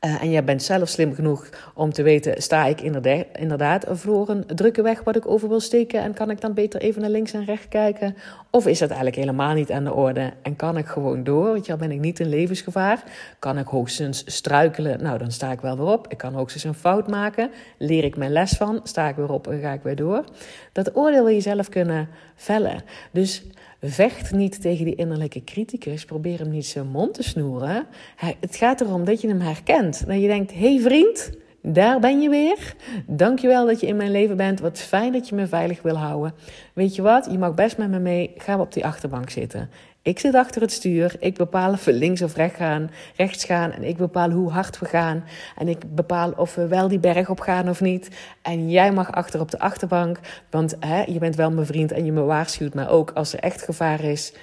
Uh, 0.00 0.22
en 0.22 0.30
jij 0.30 0.44
bent 0.44 0.62
zelf 0.62 0.88
slim 0.88 1.14
genoeg 1.14 1.48
om 1.74 1.92
te 1.92 2.02
weten: 2.02 2.42
sta 2.42 2.64
ik 2.64 2.80
inderdaad, 2.80 3.26
inderdaad 3.38 3.84
voor 3.88 4.28
een 4.28 4.44
drukke 4.46 4.82
weg 4.82 5.02
wat 5.02 5.16
ik 5.16 5.26
over 5.26 5.48
wil 5.48 5.60
steken? 5.60 6.00
En 6.00 6.14
kan 6.14 6.30
ik 6.30 6.40
dan 6.40 6.54
beter 6.54 6.80
even 6.80 7.00
naar 7.00 7.10
links 7.10 7.32
en 7.32 7.44
rechts 7.44 7.68
kijken? 7.68 8.16
Of 8.50 8.66
is 8.66 8.78
dat 8.78 8.88
eigenlijk 8.88 9.18
helemaal 9.18 9.54
niet 9.54 9.70
aan 9.70 9.84
de 9.84 9.92
orde? 9.92 10.32
En 10.42 10.56
kan 10.56 10.76
ik 10.76 10.86
gewoon 10.86 11.24
door? 11.24 11.52
Want 11.52 11.66
ja, 11.66 11.76
ben 11.76 11.90
ik 11.90 12.00
niet 12.00 12.20
in 12.20 12.28
levensgevaar? 12.28 13.02
Kan 13.38 13.58
ik 13.58 13.66
hoogstens 13.66 14.22
struikelen? 14.26 15.02
Nou, 15.02 15.18
dan 15.18 15.30
sta 15.30 15.52
ik 15.52 15.60
wel 15.60 15.76
weer 15.76 15.86
op. 15.86 16.06
Ik 16.08 16.18
kan 16.18 16.34
hoogstens 16.34 16.64
een 16.64 16.74
fout 16.74 17.08
maken. 17.08 17.50
Leer 17.78 18.04
ik 18.04 18.16
mijn 18.16 18.32
les 18.32 18.52
van? 18.52 18.80
Sta 18.82 19.08
ik 19.08 19.16
weer 19.16 19.32
op 19.32 19.46
en 19.46 19.60
ga 19.60 19.72
ik 19.72 19.82
weer 19.82 19.96
door? 19.96 20.24
Dat 20.72 20.96
oordeel 20.96 21.24
wil 21.24 21.34
je 21.34 21.40
zelf 21.40 21.68
kunnen 21.68 22.08
vellen. 22.34 22.82
Dus 23.10 23.42
Vecht 23.84 24.32
niet 24.32 24.60
tegen 24.60 24.84
die 24.84 24.94
innerlijke 24.94 25.44
criticus. 25.44 26.04
Probeer 26.04 26.38
hem 26.38 26.50
niet 26.50 26.66
zijn 26.66 26.86
mond 26.86 27.14
te 27.14 27.22
snoeren. 27.22 27.86
Het 28.16 28.56
gaat 28.56 28.80
erom 28.80 29.04
dat 29.04 29.20
je 29.20 29.28
hem 29.28 29.40
herkent. 29.40 30.06
Dat 30.06 30.20
je 30.20 30.26
denkt: 30.26 30.54
hey 30.54 30.80
vriend, 30.80 31.30
daar 31.62 32.00
ben 32.00 32.20
je 32.20 32.28
weer. 32.28 32.74
Dankjewel 33.06 33.66
dat 33.66 33.80
je 33.80 33.86
in 33.86 33.96
mijn 33.96 34.10
leven 34.10 34.36
bent. 34.36 34.60
Wat 34.60 34.78
fijn 34.78 35.12
dat 35.12 35.28
je 35.28 35.34
me 35.34 35.46
veilig 35.46 35.82
wil 35.82 35.96
houden. 35.96 36.34
Weet 36.72 36.94
je 36.94 37.02
wat? 37.02 37.28
Je 37.30 37.38
mag 37.38 37.54
best 37.54 37.78
met 37.78 37.90
me 37.90 37.98
mee. 37.98 38.32
Ga 38.36 38.60
op 38.60 38.72
die 38.72 38.84
achterbank 38.84 39.30
zitten. 39.30 39.70
Ik 40.02 40.18
zit 40.18 40.34
achter 40.34 40.60
het 40.60 40.72
stuur. 40.72 41.16
Ik 41.18 41.34
bepaal 41.34 41.72
of 41.72 41.84
we 41.84 41.92
links 41.92 42.22
of 42.22 42.34
rechts 42.34 42.56
gaan, 42.56 42.90
rechts 43.16 43.44
gaan. 43.44 43.72
En 43.72 43.82
ik 43.84 43.96
bepaal 43.96 44.30
hoe 44.30 44.50
hard 44.50 44.78
we 44.78 44.86
gaan. 44.86 45.24
En 45.56 45.68
ik 45.68 45.94
bepaal 45.94 46.30
of 46.30 46.54
we 46.54 46.66
wel 46.66 46.88
die 46.88 46.98
berg 46.98 47.28
op 47.28 47.40
gaan 47.40 47.68
of 47.68 47.80
niet. 47.80 48.08
En 48.42 48.70
jij 48.70 48.92
mag 48.92 49.12
achter 49.12 49.40
op 49.40 49.50
de 49.50 49.58
achterbank. 49.58 50.18
Want 50.50 50.76
hè, 50.80 51.02
je 51.02 51.18
bent 51.18 51.36
wel 51.36 51.50
mijn 51.50 51.66
vriend 51.66 51.92
en 51.92 52.04
je 52.04 52.12
me 52.12 52.20
waarschuwt. 52.20 52.74
Maar 52.74 52.90
ook 52.90 53.10
als 53.10 53.32
er 53.32 53.38
echt 53.38 53.62
gevaar 53.62 54.04
is. 54.04 54.34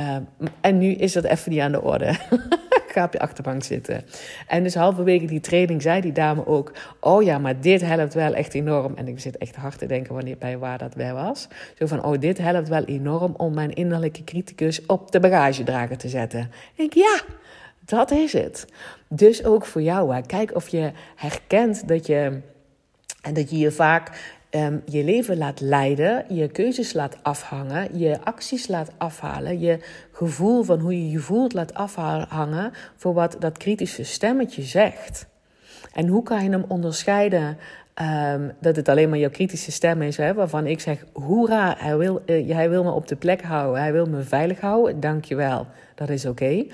Uh, 0.00 0.16
en 0.60 0.78
nu 0.78 0.92
is 0.92 1.12
dat 1.12 1.24
even 1.24 1.52
niet 1.52 1.60
aan 1.60 1.72
de 1.72 1.82
orde. 1.82 2.14
op 3.04 3.12
je 3.12 3.18
achterbank 3.18 3.62
zitten. 3.62 4.04
En 4.46 4.62
dus 4.62 4.74
halverwege 4.74 5.26
die 5.26 5.40
training 5.40 5.82
zei 5.82 6.00
die 6.00 6.12
dame 6.12 6.46
ook: 6.46 6.72
Oh 7.00 7.22
ja, 7.22 7.38
maar 7.38 7.60
dit 7.60 7.80
helpt 7.80 8.14
wel 8.14 8.34
echt 8.34 8.54
enorm. 8.54 8.94
En 8.96 9.08
ik 9.08 9.20
zit 9.20 9.36
echt 9.36 9.56
hard 9.56 9.78
te 9.78 9.86
denken 9.86 10.14
wanneer, 10.14 10.38
bij 10.38 10.58
waar 10.58 10.78
dat 10.78 10.94
bij 10.94 11.12
was. 11.12 11.48
Zo 11.78 11.86
van: 11.86 12.04
Oh, 12.04 12.20
dit 12.20 12.38
helpt 12.38 12.68
wel 12.68 12.84
enorm 12.84 13.34
om 13.36 13.54
mijn 13.54 13.72
innerlijke 13.72 14.24
criticus 14.24 14.86
op 14.86 15.12
de 15.12 15.20
bagagedrager 15.20 15.96
te 15.96 16.08
zetten. 16.08 16.50
Ik 16.74 16.76
denk, 16.76 16.92
ja. 16.92 17.20
Dat 17.88 18.10
is 18.10 18.32
het. 18.32 18.66
Dus 19.08 19.44
ook 19.44 19.66
voor 19.66 19.82
jou. 19.82 20.14
Hè. 20.14 20.20
Kijk 20.22 20.54
of 20.54 20.68
je 20.68 20.92
herkent 21.16 21.88
dat 21.88 22.06
je, 22.06 22.40
en 23.22 23.34
dat 23.34 23.50
je 23.50 23.58
je 23.58 23.70
vaak 23.70 24.36
um, 24.50 24.82
je 24.84 25.04
leven 25.04 25.36
laat 25.36 25.60
leiden, 25.60 26.24
je 26.28 26.48
keuzes 26.48 26.92
laat 26.92 27.16
afhangen, 27.22 27.98
je 27.98 28.18
acties 28.24 28.68
laat 28.68 28.90
afhalen, 28.98 29.60
je 29.60 29.78
gevoel 30.12 30.62
van 30.62 30.80
hoe 30.80 31.04
je 31.04 31.10
je 31.10 31.18
voelt 31.18 31.52
laat 31.52 31.74
afhangen 31.74 32.72
voor 32.96 33.14
wat 33.14 33.36
dat 33.38 33.58
kritische 33.58 34.04
stemmetje 34.04 34.62
zegt. 34.62 35.26
En 35.92 36.06
hoe 36.06 36.22
kan 36.22 36.44
je 36.44 36.50
hem 36.50 36.64
onderscheiden 36.68 37.58
um, 38.02 38.52
dat 38.60 38.76
het 38.76 38.88
alleen 38.88 39.08
maar 39.08 39.18
jouw 39.18 39.30
kritische 39.30 39.72
stem 39.72 40.02
is, 40.02 40.16
hè, 40.16 40.34
waarvan 40.34 40.66
ik 40.66 40.80
zeg: 40.80 41.04
hoera, 41.12 41.74
hij 41.78 41.96
wil, 41.96 42.22
uh, 42.26 42.54
hij 42.54 42.70
wil 42.70 42.84
me 42.84 42.90
op 42.90 43.08
de 43.08 43.16
plek 43.16 43.42
houden, 43.42 43.80
hij 43.80 43.92
wil 43.92 44.06
me 44.06 44.22
veilig 44.22 44.60
houden, 44.60 45.00
dankjewel, 45.00 45.66
dat 45.94 46.08
is 46.08 46.26
oké. 46.26 46.66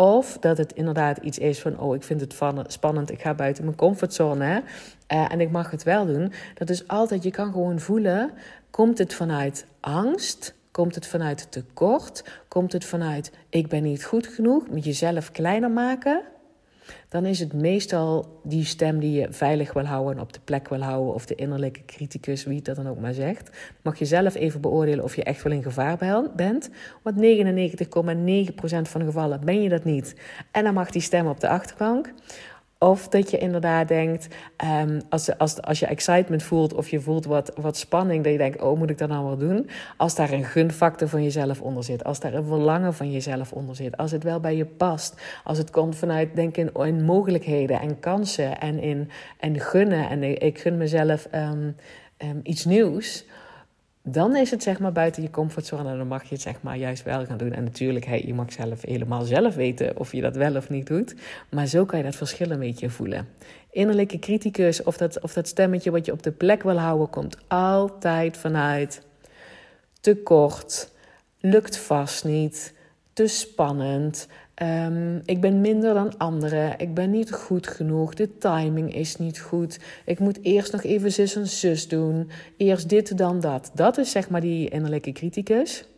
Of 0.00 0.38
dat 0.38 0.58
het 0.58 0.72
inderdaad 0.72 1.18
iets 1.18 1.38
is 1.38 1.60
van, 1.60 1.78
oh, 1.78 1.94
ik 1.94 2.02
vind 2.02 2.20
het 2.20 2.34
spannend, 2.66 3.10
ik 3.10 3.20
ga 3.20 3.34
buiten 3.34 3.64
mijn 3.64 3.76
comfortzone 3.76 4.62
uh, 5.12 5.32
en 5.32 5.40
ik 5.40 5.50
mag 5.50 5.70
het 5.70 5.82
wel 5.82 6.06
doen. 6.06 6.32
Dat 6.54 6.70
is 6.70 6.88
altijd, 6.88 7.22
je 7.22 7.30
kan 7.30 7.52
gewoon 7.52 7.78
voelen, 7.80 8.30
komt 8.70 8.98
het 8.98 9.14
vanuit 9.14 9.66
angst? 9.80 10.54
Komt 10.70 10.94
het 10.94 11.06
vanuit 11.06 11.52
tekort? 11.52 12.24
Komt 12.48 12.72
het 12.72 12.84
vanuit, 12.84 13.32
ik 13.48 13.68
ben 13.68 13.82
niet 13.82 14.04
goed 14.04 14.26
genoeg? 14.26 14.68
Moet 14.68 14.84
jezelf 14.84 15.32
kleiner 15.32 15.70
maken? 15.70 16.22
Dan 17.08 17.26
is 17.26 17.38
het 17.40 17.52
meestal 17.52 18.40
die 18.44 18.64
stem 18.64 18.98
die 18.98 19.20
je 19.20 19.26
veilig 19.30 19.72
wil 19.72 19.84
houden, 19.84 20.22
op 20.22 20.32
de 20.32 20.40
plek 20.44 20.68
wil 20.68 20.82
houden, 20.82 21.14
of 21.14 21.26
de 21.26 21.34
innerlijke 21.34 21.84
criticus, 21.84 22.44
wie 22.44 22.56
het 22.56 22.64
dat 22.64 22.76
dan 22.76 22.88
ook 22.88 23.00
maar 23.00 23.14
zegt. 23.14 23.50
Mag 23.82 23.98
je 23.98 24.04
zelf 24.04 24.34
even 24.34 24.60
beoordelen 24.60 25.04
of 25.04 25.16
je 25.16 25.24
echt 25.24 25.42
wel 25.42 25.52
in 25.52 25.62
gevaar 25.62 25.96
bent. 26.36 26.70
Want 27.02 27.16
99,9% 27.16 27.22
van 28.82 29.00
de 29.00 29.06
gevallen 29.06 29.40
ben 29.44 29.62
je 29.62 29.68
dat 29.68 29.84
niet. 29.84 30.14
En 30.50 30.64
dan 30.64 30.74
mag 30.74 30.90
die 30.90 31.02
stem 31.02 31.26
op 31.26 31.40
de 31.40 31.48
achterbank. 31.48 32.12
Of 32.82 33.08
dat 33.08 33.30
je 33.30 33.38
inderdaad 33.38 33.88
denkt, 33.88 34.28
um, 34.64 35.00
als, 35.08 35.38
als, 35.38 35.62
als 35.62 35.78
je 35.78 35.86
excitement 35.86 36.42
voelt 36.42 36.74
of 36.74 36.88
je 36.88 37.00
voelt 37.00 37.24
wat, 37.24 37.52
wat 37.56 37.76
spanning, 37.76 38.24
dat 38.24 38.32
je 38.32 38.38
denkt, 38.38 38.62
oh, 38.62 38.78
moet 38.78 38.90
ik 38.90 38.98
dat 38.98 39.08
nou 39.08 39.24
wel 39.24 39.36
doen? 39.36 39.70
Als 39.96 40.14
daar 40.14 40.32
een 40.32 40.44
gunfactor 40.44 41.08
van 41.08 41.22
jezelf 41.22 41.60
onder 41.60 41.84
zit, 41.84 42.04
als 42.04 42.20
daar 42.20 42.34
een 42.34 42.44
verlangen 42.44 42.94
van 42.94 43.10
jezelf 43.10 43.52
onder 43.52 43.76
zit, 43.76 43.96
als 43.96 44.10
het 44.10 44.22
wel 44.22 44.40
bij 44.40 44.56
je 44.56 44.64
past, 44.64 45.20
als 45.44 45.58
het 45.58 45.70
komt 45.70 45.96
vanuit 45.96 46.34
denken 46.34 46.72
in, 46.72 47.04
mogelijkheden 47.04 47.80
en 47.80 48.00
kansen 48.00 48.60
en 48.60 48.78
in 48.78 49.10
en 49.38 49.60
gunnen 49.60 50.08
en 50.08 50.42
ik 50.42 50.58
gun 50.58 50.76
mezelf 50.76 51.28
um, 51.34 51.76
um, 52.18 52.40
iets 52.42 52.64
nieuws 52.64 53.24
dan 54.02 54.36
is 54.36 54.50
het 54.50 54.62
zeg 54.62 54.78
maar 54.78 54.92
buiten 54.92 55.22
je 55.22 55.30
comfortzone 55.30 55.90
en 55.90 55.96
dan 55.96 56.06
mag 56.06 56.22
je 56.22 56.34
het 56.34 56.42
zeg 56.42 56.62
maar 56.62 56.76
juist 56.76 57.02
wel 57.02 57.26
gaan 57.26 57.36
doen. 57.36 57.52
En 57.52 57.64
natuurlijk, 57.64 58.04
hey, 58.04 58.22
je 58.26 58.34
mag 58.34 58.52
zelf 58.52 58.82
helemaal 58.82 59.22
zelf 59.22 59.54
weten 59.54 59.96
of 59.96 60.12
je 60.12 60.20
dat 60.20 60.36
wel 60.36 60.56
of 60.56 60.68
niet 60.68 60.86
doet. 60.86 61.14
Maar 61.50 61.66
zo 61.66 61.84
kan 61.84 61.98
je 61.98 62.04
dat 62.04 62.16
verschil 62.16 62.50
een 62.50 62.58
beetje 62.58 62.90
voelen. 62.90 63.28
Innerlijke 63.70 64.18
criticus 64.18 64.82
of 64.82 64.96
dat, 64.96 65.20
of 65.20 65.32
dat 65.32 65.48
stemmetje 65.48 65.90
wat 65.90 66.06
je 66.06 66.12
op 66.12 66.22
de 66.22 66.30
plek 66.30 66.62
wil 66.62 66.78
houden, 66.78 67.10
komt 67.10 67.36
altijd 67.48 68.36
vanuit 68.36 69.02
tekort, 70.00 70.90
lukt 71.40 71.76
vast 71.76 72.24
niet, 72.24 72.74
te 73.12 73.26
spannend, 73.26 74.28
Um, 74.62 75.20
ik 75.24 75.40
ben 75.40 75.60
minder 75.60 75.94
dan 75.94 76.18
anderen. 76.18 76.78
Ik 76.78 76.94
ben 76.94 77.10
niet 77.10 77.32
goed 77.32 77.66
genoeg. 77.66 78.14
De 78.14 78.38
timing 78.38 78.94
is 78.94 79.16
niet 79.16 79.40
goed. 79.40 79.78
Ik 80.04 80.18
moet 80.18 80.38
eerst 80.42 80.72
nog 80.72 80.82
even 80.82 81.12
zus 81.12 81.36
en 81.36 81.46
zus 81.46 81.88
doen. 81.88 82.30
Eerst 82.56 82.88
dit, 82.88 83.18
dan 83.18 83.40
dat. 83.40 83.70
Dat 83.74 83.98
is 83.98 84.10
zeg 84.10 84.28
maar 84.30 84.40
die 84.40 84.68
innerlijke 84.68 85.12
criticus. 85.12 85.88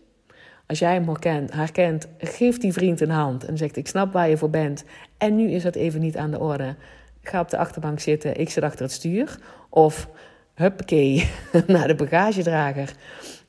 Als 0.66 0.78
jij 0.78 0.92
hem 0.92 1.08
herkent, 1.08 1.52
herkent, 1.52 2.08
geef 2.18 2.58
die 2.58 2.72
vriend 2.72 3.00
een 3.00 3.10
hand 3.10 3.44
en 3.44 3.56
zegt: 3.56 3.76
Ik 3.76 3.88
snap 3.88 4.12
waar 4.12 4.28
je 4.28 4.36
voor 4.36 4.50
bent. 4.50 4.84
En 5.18 5.36
nu 5.36 5.50
is 5.50 5.62
dat 5.62 5.74
even 5.74 6.00
niet 6.00 6.16
aan 6.16 6.30
de 6.30 6.38
orde. 6.38 6.74
Ga 7.22 7.40
op 7.40 7.50
de 7.50 7.58
achterbank 7.58 8.00
zitten, 8.00 8.40
ik 8.40 8.50
zit 8.50 8.62
achter 8.62 8.82
het 8.82 8.92
stuur. 8.92 9.38
Of 9.70 10.08
huppakee, 10.54 11.30
naar 11.66 11.86
de 11.86 11.94
bagagedrager. 11.94 12.92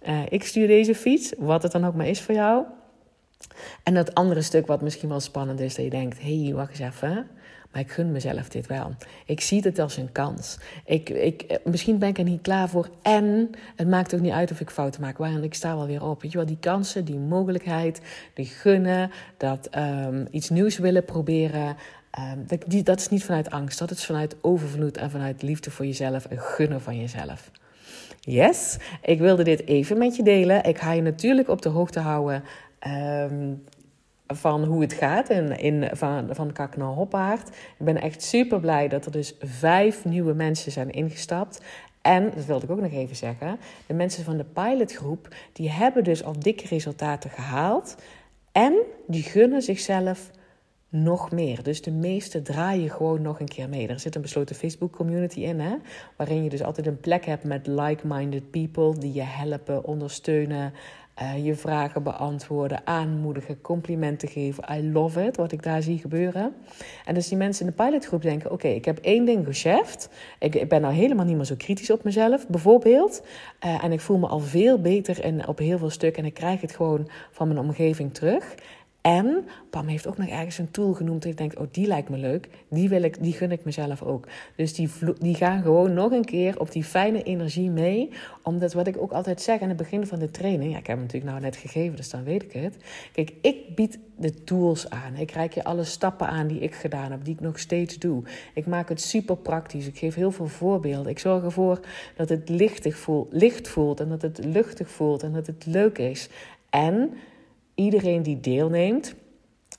Uh, 0.07 0.19
ik 0.29 0.43
stuur 0.43 0.67
deze 0.67 0.95
fiets, 0.95 1.33
wat 1.37 1.63
het 1.63 1.71
dan 1.71 1.85
ook 1.85 1.95
maar 1.95 2.07
is 2.07 2.21
voor 2.21 2.35
jou. 2.35 2.65
En 3.83 3.93
dat 3.93 4.13
andere 4.13 4.41
stuk 4.41 4.67
wat 4.67 4.81
misschien 4.81 5.09
wel 5.09 5.19
spannend 5.19 5.59
is, 5.59 5.75
dat 5.75 5.83
je 5.83 5.91
denkt: 5.91 6.21
hé, 6.21 6.43
hey, 6.43 6.53
wacht 6.53 6.79
eens 6.79 6.93
even. 6.95 7.27
Maar 7.73 7.81
ik 7.81 7.91
gun 7.91 8.11
mezelf 8.11 8.49
dit 8.49 8.67
wel. 8.67 8.95
Ik 9.25 9.41
zie 9.41 9.61
het 9.61 9.79
als 9.79 9.97
een 9.97 10.11
kans. 10.11 10.57
Ik, 10.85 11.09
ik, 11.09 11.59
misschien 11.63 11.97
ben 11.97 12.09
ik 12.09 12.17
er 12.17 12.23
niet 12.23 12.41
klaar 12.41 12.69
voor. 12.69 12.89
En 13.01 13.49
het 13.75 13.87
maakt 13.87 14.15
ook 14.15 14.21
niet 14.21 14.31
uit 14.31 14.51
of 14.51 14.59
ik 14.59 14.69
fouten 14.69 15.01
maak. 15.01 15.17
Want 15.17 15.43
ik 15.43 15.53
sta 15.53 15.75
wel 15.75 15.87
weer 15.87 16.03
op. 16.03 16.21
Weet 16.21 16.31
je 16.31 16.37
wel, 16.37 16.47
die 16.47 16.57
kansen, 16.59 17.05
die 17.05 17.17
mogelijkheid, 17.17 18.01
die 18.33 18.45
gunnen, 18.45 19.11
dat 19.37 19.69
um, 19.77 20.27
iets 20.31 20.49
nieuws 20.49 20.77
willen 20.77 21.05
proberen. 21.05 21.75
Um, 22.19 22.47
dat, 22.47 22.85
dat 22.85 22.99
is 22.99 23.09
niet 23.09 23.23
vanuit 23.23 23.49
angst. 23.49 23.79
Dat 23.79 23.91
is 23.91 24.05
vanuit 24.05 24.35
overvloed 24.41 24.97
en 24.97 25.11
vanuit 25.11 25.41
liefde 25.41 25.71
voor 25.71 25.85
jezelf 25.85 26.25
en 26.25 26.39
gunnen 26.39 26.81
van 26.81 26.99
jezelf. 26.99 27.51
Yes, 28.19 28.77
ik 29.01 29.19
wilde 29.19 29.43
dit 29.43 29.67
even 29.67 29.97
met 29.97 30.15
je 30.15 30.23
delen. 30.23 30.63
Ik 30.63 30.77
ga 30.77 30.91
je 30.91 31.01
natuurlijk 31.01 31.49
op 31.49 31.61
de 31.61 31.69
hoogte 31.69 31.99
houden 31.99 32.43
Um, 32.87 33.63
van 34.27 34.63
hoe 34.63 34.81
het 34.81 34.93
gaat 34.93 35.29
in, 35.29 35.57
in, 35.57 35.89
van, 35.91 36.27
van 36.31 36.51
Kak 36.51 36.75
Hoppaard. 36.75 37.47
Ik 37.49 37.85
ben 37.85 38.01
echt 38.01 38.23
super 38.23 38.59
blij 38.59 38.87
dat 38.87 39.05
er 39.05 39.11
dus 39.11 39.35
vijf 39.39 40.05
nieuwe 40.05 40.33
mensen 40.33 40.71
zijn 40.71 40.89
ingestapt. 40.89 41.61
En, 42.01 42.31
dat 42.35 42.45
wilde 42.45 42.65
ik 42.65 42.71
ook 42.71 42.81
nog 42.81 42.91
even 42.91 43.15
zeggen, 43.15 43.59
de 43.87 43.93
mensen 43.93 44.23
van 44.23 44.37
de 44.37 44.43
pilotgroep, 44.43 45.35
die 45.53 45.69
hebben 45.69 46.03
dus 46.03 46.23
al 46.23 46.39
dikke 46.39 46.67
resultaten 46.67 47.29
gehaald. 47.29 47.95
En 48.51 48.73
die 49.07 49.23
gunnen 49.23 49.61
zichzelf 49.61 50.31
nog 50.89 51.31
meer. 51.31 51.63
Dus 51.63 51.81
de 51.81 51.91
meeste 51.91 52.41
draaien 52.41 52.89
gewoon 52.89 53.21
nog 53.21 53.39
een 53.39 53.47
keer 53.47 53.69
mee. 53.69 53.87
Er 53.87 53.99
zit 53.99 54.15
een 54.15 54.21
besloten 54.21 54.55
Facebook 54.55 54.91
community 54.91 55.39
in, 55.39 55.59
hè, 55.59 55.75
waarin 56.17 56.43
je 56.43 56.49
dus 56.49 56.63
altijd 56.63 56.87
een 56.87 56.99
plek 56.99 57.25
hebt 57.25 57.43
met 57.43 57.67
like-minded 57.67 58.51
people 58.51 58.97
die 58.99 59.13
je 59.13 59.21
helpen, 59.21 59.83
ondersteunen, 59.83 60.73
uh, 61.21 61.45
je 61.45 61.55
vragen 61.55 62.03
beantwoorden, 62.03 62.87
aanmoedigen, 62.87 63.61
complimenten 63.61 64.29
geven. 64.29 64.63
I 64.71 64.91
love 64.91 65.25
it, 65.25 65.37
wat 65.37 65.51
ik 65.51 65.63
daar 65.63 65.81
zie 65.81 65.97
gebeuren. 65.97 66.55
En 67.05 67.13
dus 67.13 67.27
die 67.27 67.37
mensen 67.37 67.65
in 67.65 67.73
de 67.75 67.83
pilotgroep 67.83 68.21
denken: 68.21 68.51
oké, 68.51 68.67
ik 68.67 68.85
heb 68.85 68.97
één 68.97 69.25
ding 69.25 69.45
gecheft. 69.45 70.09
Ik, 70.39 70.55
ik, 70.55 70.69
ben 70.69 70.81
nou 70.81 70.93
helemaal 70.93 71.25
niet 71.25 71.35
meer 71.35 71.45
zo 71.45 71.55
kritisch 71.57 71.89
op 71.89 72.03
mezelf, 72.03 72.47
bijvoorbeeld. 72.47 73.23
Uh, 73.65 73.83
en 73.83 73.91
ik 73.91 73.99
voel 73.99 74.17
me 74.17 74.27
al 74.27 74.39
veel 74.39 74.81
beter 74.81 75.25
in, 75.25 75.47
op 75.47 75.57
heel 75.57 75.77
veel 75.77 75.89
stukken. 75.89 76.21
En 76.23 76.27
ik 76.27 76.33
krijg 76.33 76.61
het 76.61 76.75
gewoon 76.75 77.09
van 77.31 77.47
mijn 77.47 77.59
omgeving 77.59 78.13
terug. 78.13 78.55
En 79.03 79.47
Pam 79.69 79.87
heeft 79.87 80.07
ook 80.07 80.17
nog 80.17 80.27
ergens 80.27 80.57
een 80.57 80.71
tool 80.71 80.93
genoemd. 80.93 81.25
Ik 81.25 81.37
denk, 81.37 81.59
oh, 81.59 81.67
die 81.71 81.87
lijkt 81.87 82.09
me 82.09 82.17
leuk. 82.17 82.49
Die, 82.67 82.89
wil 82.89 83.03
ik, 83.03 83.23
die 83.23 83.33
gun 83.33 83.51
ik 83.51 83.63
mezelf 83.63 84.01
ook. 84.01 84.27
Dus 84.55 84.73
die, 84.73 84.89
die 85.19 85.35
gaan 85.35 85.61
gewoon 85.61 85.93
nog 85.93 86.11
een 86.11 86.25
keer 86.25 86.59
op 86.59 86.71
die 86.71 86.83
fijne 86.83 87.23
energie 87.23 87.69
mee. 87.69 88.09
Omdat 88.43 88.73
wat 88.73 88.87
ik 88.87 88.97
ook 88.97 89.11
altijd 89.11 89.41
zeg 89.41 89.61
aan 89.61 89.67
het 89.67 89.77
begin 89.77 90.07
van 90.07 90.19
de 90.19 90.31
training. 90.31 90.71
Ja, 90.71 90.77
ik 90.77 90.87
heb 90.87 90.95
hem 90.95 91.05
natuurlijk 91.05 91.31
nou 91.31 91.43
net 91.43 91.55
gegeven, 91.55 91.95
dus 91.95 92.09
dan 92.09 92.23
weet 92.23 92.43
ik 92.43 92.51
het. 92.51 92.77
Kijk, 93.11 93.33
ik 93.41 93.75
bied 93.75 93.99
de 94.15 94.43
tools 94.43 94.89
aan. 94.89 95.15
Ik 95.15 95.31
reik 95.31 95.53
je 95.53 95.63
alle 95.63 95.83
stappen 95.83 96.27
aan 96.27 96.47
die 96.47 96.59
ik 96.59 96.75
gedaan 96.75 97.11
heb, 97.11 97.25
die 97.25 97.33
ik 97.33 97.41
nog 97.41 97.59
steeds 97.59 97.99
doe. 97.99 98.23
Ik 98.53 98.65
maak 98.65 98.89
het 98.89 99.01
super 99.01 99.37
praktisch. 99.37 99.87
Ik 99.87 99.97
geef 99.97 100.15
heel 100.15 100.31
veel 100.31 100.47
voorbeelden. 100.47 101.11
Ik 101.11 101.19
zorg 101.19 101.43
ervoor 101.43 101.79
dat 102.15 102.29
het 102.29 102.49
lichtig 102.49 102.97
voelt, 102.97 103.33
licht 103.33 103.67
voelt 103.67 103.99
en 103.99 104.09
dat 104.09 104.21
het 104.21 104.45
luchtig 104.45 104.89
voelt 104.89 105.23
en 105.23 105.33
dat 105.33 105.47
het 105.47 105.65
leuk 105.65 105.97
is. 105.97 106.29
En 106.69 107.13
iedereen 107.75 108.23
die 108.23 108.39
deelneemt, 108.39 109.15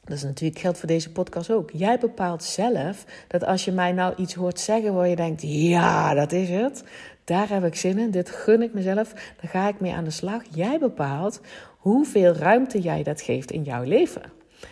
dat 0.04 0.16
is 0.16 0.22
natuurlijk 0.22 0.60
geldt 0.60 0.78
voor 0.78 0.88
deze 0.88 1.12
podcast 1.12 1.50
ook. 1.50 1.70
Jij 1.72 1.98
bepaalt 1.98 2.42
zelf 2.42 3.04
dat 3.28 3.44
als 3.44 3.64
je 3.64 3.72
mij 3.72 3.92
nou 3.92 4.14
iets 4.16 4.34
hoort 4.34 4.60
zeggen 4.60 4.94
waar 4.94 5.08
je 5.08 5.16
denkt: 5.16 5.42
ja, 5.42 6.14
dat 6.14 6.32
is 6.32 6.48
het. 6.48 6.84
Daar 7.24 7.48
heb 7.48 7.64
ik 7.64 7.74
zin 7.74 7.98
in. 7.98 8.10
Dit 8.10 8.30
gun 8.30 8.62
ik 8.62 8.74
mezelf. 8.74 9.12
Daar 9.12 9.50
ga 9.50 9.68
ik 9.68 9.80
mee 9.80 9.92
aan 9.92 10.04
de 10.04 10.10
slag. 10.10 10.42
Jij 10.50 10.78
bepaalt 10.78 11.40
hoeveel 11.78 12.32
ruimte 12.32 12.80
jij 12.80 13.02
dat 13.02 13.20
geeft 13.20 13.50
in 13.50 13.62
jouw 13.62 13.82
leven. 13.82 14.22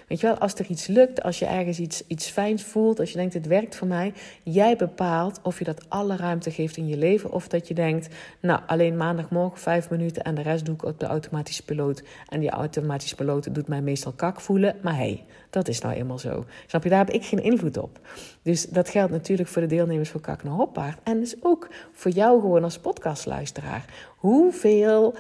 Weet 0.09 0.21
je 0.21 0.27
wel, 0.27 0.39
als 0.39 0.55
er 0.55 0.67
iets 0.67 0.87
lukt, 0.87 1.23
als 1.23 1.39
je 1.39 1.47
ergens 1.47 1.79
iets, 1.79 2.07
iets 2.07 2.29
fijns 2.29 2.63
voelt, 2.63 3.01
als 3.01 3.11
je 3.11 3.17
denkt 3.17 3.35
het 3.35 3.47
werkt 3.47 3.77
voor 3.77 3.87
mij, 3.87 4.13
jij 4.43 4.77
bepaalt 4.77 5.41
of 5.43 5.59
je 5.59 5.65
dat 5.65 5.85
alle 5.89 6.17
ruimte 6.17 6.51
geeft 6.51 6.77
in 6.77 6.87
je 6.87 6.97
leven 6.97 7.33
of 7.33 7.49
dat 7.49 7.69
je 7.69 7.75
denkt, 7.75 8.09
nou 8.41 8.61
alleen 8.67 8.97
maandagmorgen 8.97 9.59
vijf 9.59 9.91
minuten 9.91 10.23
en 10.23 10.35
de 10.35 10.43
rest 10.43 10.65
doe 10.65 10.75
ik 10.75 10.85
op 10.85 11.01
de 11.01 11.07
automatische 11.07 11.65
piloot. 11.65 12.03
En 12.29 12.41
die 12.41 12.51
automatische 12.51 13.15
piloot 13.15 13.55
doet 13.55 13.69
mij 13.69 13.83
meestal 13.83 14.13
kak 14.13 14.41
voelen, 14.41 14.77
maar 14.83 14.97
hey, 14.97 15.25
dat 15.53 15.69
is 15.69 15.81
nou 15.81 15.95
eenmaal 15.95 16.19
zo. 16.19 16.45
Snap 16.67 16.83
je, 16.83 16.89
daar 16.89 16.99
heb 16.99 17.11
ik 17.11 17.25
geen 17.25 17.43
invloed 17.43 17.77
op. 17.77 18.01
Dus 18.43 18.67
dat 18.67 18.89
geldt 18.89 19.13
natuurlijk 19.13 19.49
voor 19.49 19.63
de 19.63 19.69
deelnemers 19.69 20.11
van 20.11 20.21
Kak 20.21 20.43
naar 20.43 20.53
Hoppaard 20.53 20.99
en 21.03 21.21
dus 21.21 21.35
ook 21.41 21.69
voor 21.93 22.11
jou 22.11 22.41
gewoon 22.41 22.65
als 22.65 22.79
podcastluisteraar. 22.79 23.85
Hoeveel 24.17 25.15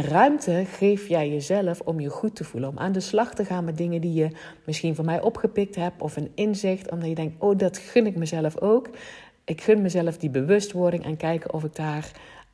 ruimte 0.00 0.64
geef 0.66 1.08
jij 1.08 1.28
jezelf 1.28 1.80
om 1.80 2.00
je 2.00 2.08
goed 2.08 2.36
te 2.36 2.44
voelen. 2.44 2.70
Om 2.70 2.78
aan 2.78 2.92
de 2.92 3.00
slag 3.00 3.34
te 3.34 3.44
gaan 3.44 3.64
met 3.64 3.76
dingen 3.76 4.00
die 4.00 4.12
je 4.12 4.28
misschien 4.64 4.94
van 4.94 5.04
mij 5.04 5.20
opgepikt 5.20 5.74
hebt. 5.74 6.02
Of 6.02 6.16
een 6.16 6.30
inzicht. 6.34 6.90
Omdat 6.90 7.08
je 7.08 7.14
denkt, 7.14 7.34
oh 7.38 7.58
dat 7.58 7.78
gun 7.78 8.06
ik 8.06 8.16
mezelf 8.16 8.60
ook. 8.60 8.88
Ik 9.44 9.60
gun 9.60 9.82
mezelf 9.82 10.16
die 10.16 10.30
bewustwording 10.30 11.04
en 11.04 11.16
kijken 11.16 11.52
of 11.52 11.64
ik 11.64 11.74
daar, 11.74 12.10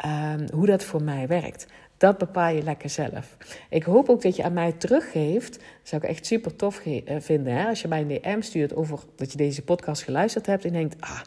um, 0.07 0.47
hoe 0.53 0.67
dat 0.67 0.85
voor 0.85 1.03
mij 1.03 1.27
werkt. 1.27 1.67
Dat 1.97 2.19
bepaal 2.19 2.55
je 2.55 2.63
lekker 2.63 2.91
zelf. 2.91 3.37
Ik 3.71 3.83
hoop 3.83 4.09
ook 4.09 4.23
dat 4.23 4.37
je 4.37 4.43
aan 4.43 4.53
mij 4.53 4.73
teruggeeft. 4.73 5.53
Dat 5.53 5.63
zou 5.83 6.03
ik 6.03 6.09
echt 6.09 6.27
super 6.27 6.57
tof 6.57 6.87
eh, 6.87 7.17
vinden. 7.19 7.53
Hè? 7.53 7.69
Als 7.69 7.83
je 7.83 7.89
mij 7.89 8.01
een 8.01 8.09
DM 8.09 8.41
stuurt 8.41 8.75
over 8.75 8.99
dat 9.17 9.33
je 9.33 9.37
deze 9.37 9.63
podcast 9.63 10.03
geluisterd 10.03 10.47
hebt. 10.47 10.65
En 10.65 10.73
denkt, 10.73 10.97
ah, 11.01 11.21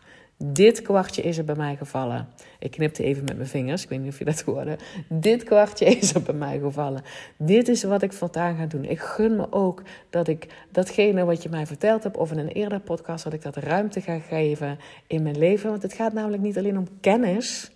dit 0.45 0.81
kwartje 0.81 1.21
is 1.21 1.37
er 1.37 1.43
bij 1.43 1.55
mij 1.55 1.75
gevallen. 1.75 2.27
Ik 2.59 2.71
knipte 2.71 3.03
even 3.03 3.23
met 3.23 3.35
mijn 3.37 3.47
vingers. 3.47 3.83
Ik 3.83 3.89
weet 3.89 3.99
niet 3.99 4.11
of 4.11 4.19
je 4.19 4.25
dat 4.25 4.41
hoorde. 4.49 4.77
Dit 5.09 5.43
kwartje 5.43 5.85
is 5.85 6.13
er 6.13 6.21
bij 6.21 6.33
mij 6.35 6.59
gevallen. 6.59 7.01
Dit 7.37 7.67
is 7.67 7.83
wat 7.83 8.01
ik 8.01 8.13
vandaag 8.13 8.57
ga 8.57 8.65
doen. 8.65 8.85
Ik 8.85 8.99
gun 8.99 9.35
me 9.35 9.51
ook 9.51 9.81
dat 10.09 10.27
ik 10.27 10.47
datgene 10.71 11.25
wat 11.25 11.43
je 11.43 11.49
mij 11.49 11.65
verteld 11.65 12.03
hebt, 12.03 12.17
of 12.17 12.31
in 12.31 12.37
een 12.37 12.47
eerder 12.47 12.79
podcast, 12.79 13.23
dat 13.23 13.33
ik 13.33 13.41
dat 13.41 13.55
ruimte 13.55 14.01
ga 14.01 14.19
geven 14.19 14.77
in 15.07 15.23
mijn 15.23 15.37
leven. 15.37 15.69
Want 15.69 15.83
het 15.83 15.93
gaat 15.93 16.13
namelijk 16.13 16.43
niet 16.43 16.57
alleen 16.57 16.77
om 16.77 16.87
kennis. 16.99 17.71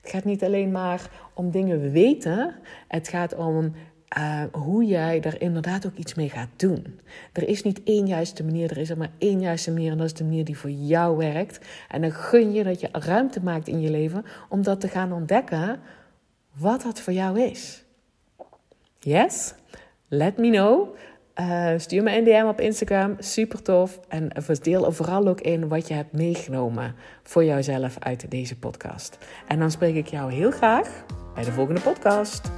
Het 0.00 0.10
gaat 0.10 0.24
niet 0.24 0.44
alleen 0.44 0.70
maar 0.70 1.10
om 1.34 1.50
dingen 1.50 1.90
weten. 1.90 2.54
Het 2.88 3.08
gaat 3.08 3.34
om 3.34 3.72
uh, 4.16 4.42
hoe 4.52 4.84
jij 4.84 5.20
daar 5.20 5.40
inderdaad 5.40 5.86
ook 5.86 5.96
iets 5.96 6.14
mee 6.14 6.28
gaat 6.28 6.48
doen. 6.56 7.00
Er 7.32 7.48
is 7.48 7.62
niet 7.62 7.82
één 7.84 8.06
juiste 8.06 8.44
manier, 8.44 8.70
er 8.70 8.78
is 8.78 8.90
er 8.90 8.96
maar 8.96 9.12
één 9.18 9.40
juiste 9.40 9.72
manier 9.72 9.90
en 9.90 9.98
dat 9.98 10.06
is 10.06 10.14
de 10.14 10.24
manier 10.24 10.44
die 10.44 10.58
voor 10.58 10.70
jou 10.70 11.16
werkt. 11.16 11.66
En 11.88 12.00
dan 12.00 12.12
gun 12.12 12.52
je 12.52 12.64
dat 12.64 12.80
je 12.80 12.88
ruimte 12.92 13.42
maakt 13.42 13.68
in 13.68 13.80
je 13.80 13.90
leven 13.90 14.24
om 14.48 14.62
dat 14.62 14.80
te 14.80 14.88
gaan 14.88 15.12
ontdekken 15.12 15.80
wat 16.52 16.82
dat 16.82 17.00
voor 17.00 17.12
jou 17.12 17.40
is. 17.40 17.84
Yes? 18.98 19.54
Let 20.08 20.36
me 20.36 20.50
know. 20.50 20.96
Uh, 21.40 21.72
stuur 21.76 22.02
me 22.02 22.16
een 22.16 22.24
DM 22.24 22.46
op 22.48 22.60
Instagram, 22.60 23.16
super 23.18 23.62
tof. 23.62 24.00
En 24.08 24.30
deel 24.62 24.92
vooral 24.92 25.28
ook 25.28 25.40
in 25.40 25.68
wat 25.68 25.88
je 25.88 25.94
hebt 25.94 26.12
meegenomen 26.12 26.94
voor 27.22 27.44
jouzelf 27.44 27.96
uit 27.98 28.30
deze 28.30 28.58
podcast. 28.58 29.18
En 29.48 29.58
dan 29.58 29.70
spreek 29.70 29.94
ik 29.94 30.06
jou 30.06 30.32
heel 30.32 30.50
graag 30.50 31.04
bij 31.34 31.44
de 31.44 31.52
volgende 31.52 31.80
podcast. 31.80 32.57